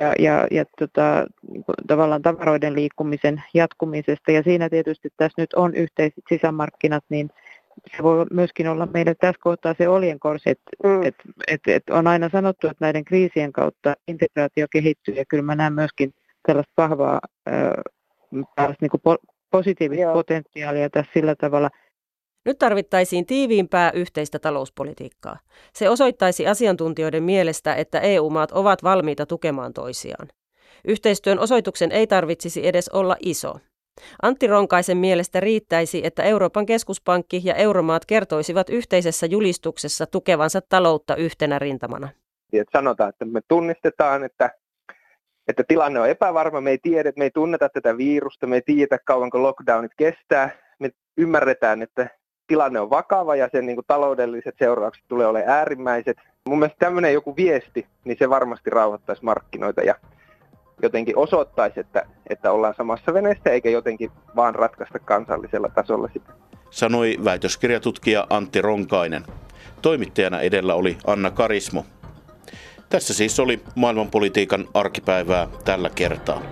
ja, 0.00 0.14
ja, 0.18 0.46
ja 0.50 0.64
tota, 0.78 1.26
niin 1.50 1.64
kuin 1.64 1.74
tavallaan 1.86 2.22
tavaroiden 2.22 2.74
liikkumisen 2.74 3.42
jatkumisesta. 3.54 4.32
Ja 4.32 4.42
siinä 4.42 4.68
tietysti 4.68 5.08
tässä 5.16 5.42
nyt 5.42 5.54
on 5.54 5.74
yhteiset 5.74 6.24
sisämarkkinat, 6.28 7.04
niin 7.08 7.30
se 7.96 8.02
voi 8.02 8.26
myöskin 8.30 8.68
olla 8.68 8.86
meille 8.86 9.14
tässä 9.14 9.40
kohtaa 9.42 9.74
se 9.78 9.88
oljenkorsi, 9.88 10.50
että 10.50 10.70
mm. 10.84 11.02
et, 11.02 11.14
et, 11.46 11.60
et 11.66 11.82
on 11.90 12.06
aina 12.06 12.28
sanottu, 12.32 12.66
että 12.66 12.84
näiden 12.84 13.04
kriisien 13.04 13.52
kautta 13.52 13.94
integraatio 14.08 14.66
kehittyy 14.72 15.14
ja 15.14 15.24
kyllä 15.28 15.42
mä 15.42 15.54
näen 15.54 15.72
myöskin 15.72 16.14
tällaista 16.46 16.72
vahvaa 16.76 17.20
tällaista 18.54 18.84
niin 18.84 18.90
kuin 18.90 19.00
po- 19.08 19.32
positiivista 19.50 20.02
Joo. 20.02 20.12
potentiaalia 20.12 20.90
tässä 20.90 21.12
sillä 21.14 21.34
tavalla. 21.34 21.70
Nyt 22.44 22.58
tarvittaisiin 22.58 23.26
tiiviimpää 23.26 23.90
yhteistä 23.90 24.38
talouspolitiikkaa. 24.38 25.38
Se 25.72 25.88
osoittaisi 25.88 26.46
asiantuntijoiden 26.46 27.22
mielestä, 27.22 27.74
että 27.74 28.00
EU-maat 28.00 28.52
ovat 28.52 28.82
valmiita 28.82 29.26
tukemaan 29.26 29.72
toisiaan. 29.72 30.28
Yhteistyön 30.84 31.38
osoituksen 31.38 31.92
ei 31.92 32.06
tarvitsisi 32.06 32.66
edes 32.66 32.88
olla 32.88 33.16
iso. 33.20 33.54
Antti 34.22 34.46
Ronkaisen 34.46 34.96
mielestä 34.96 35.40
riittäisi, 35.40 36.06
että 36.06 36.22
Euroopan 36.22 36.66
keskuspankki 36.66 37.40
ja 37.44 37.54
euromaat 37.54 38.06
kertoisivat 38.06 38.70
yhteisessä 38.70 39.26
julistuksessa 39.26 40.06
tukevansa 40.06 40.60
taloutta 40.68 41.16
yhtenä 41.16 41.58
rintamana. 41.58 42.08
Että 42.52 42.78
sanotaan, 42.78 43.08
että 43.08 43.24
me 43.24 43.40
tunnistetaan, 43.48 44.24
että, 44.24 44.50
että 45.48 45.64
tilanne 45.68 46.00
on 46.00 46.08
epävarma, 46.08 46.60
me 46.60 46.70
ei 46.70 46.78
tiedä, 46.82 47.12
me 47.16 47.24
ei 47.24 47.30
tunneta 47.30 47.68
tätä 47.68 47.96
virusta, 47.96 48.46
me 48.46 48.56
ei 48.56 48.62
tiedä 48.66 48.98
kauanko 49.04 49.42
lockdownit 49.42 49.92
kestää, 49.96 50.50
me 50.78 50.90
ymmärretään, 51.16 51.82
että 51.82 52.08
tilanne 52.46 52.80
on 52.80 52.90
vakava 52.90 53.36
ja 53.36 53.48
sen 53.52 53.66
niin 53.66 53.76
kuin, 53.76 53.86
taloudelliset 53.86 54.54
seuraukset 54.58 55.04
tulee 55.08 55.26
olemaan 55.26 55.58
äärimmäiset. 55.58 56.16
Mun 56.48 56.58
mielestä 56.58 56.78
tämmöinen 56.78 57.12
joku 57.12 57.36
viesti, 57.36 57.86
niin 58.04 58.16
se 58.18 58.30
varmasti 58.30 58.70
rauhoittaisi 58.70 59.24
markkinoita 59.24 59.82
ja 59.82 59.94
jotenkin 60.82 61.18
osoittaisi, 61.18 61.80
että, 61.80 62.06
että 62.30 62.52
ollaan 62.52 62.74
samassa 62.76 63.14
veneessä 63.14 63.50
eikä 63.50 63.70
jotenkin 63.70 64.10
vaan 64.36 64.54
ratkaista 64.54 64.98
kansallisella 64.98 65.68
tasolla 65.68 66.08
sitä. 66.12 66.32
Sanoi 66.70 67.16
väitöskirjatutkija 67.24 68.26
Antti 68.30 68.62
Ronkainen. 68.62 69.24
Toimittajana 69.82 70.40
edellä 70.40 70.74
oli 70.74 70.98
Anna 71.06 71.30
Karismo. 71.30 71.84
Tässä 72.88 73.14
siis 73.14 73.40
oli 73.40 73.60
maailmanpolitiikan 73.74 74.68
arkipäivää 74.74 75.48
tällä 75.64 75.90
kertaa. 75.94 76.42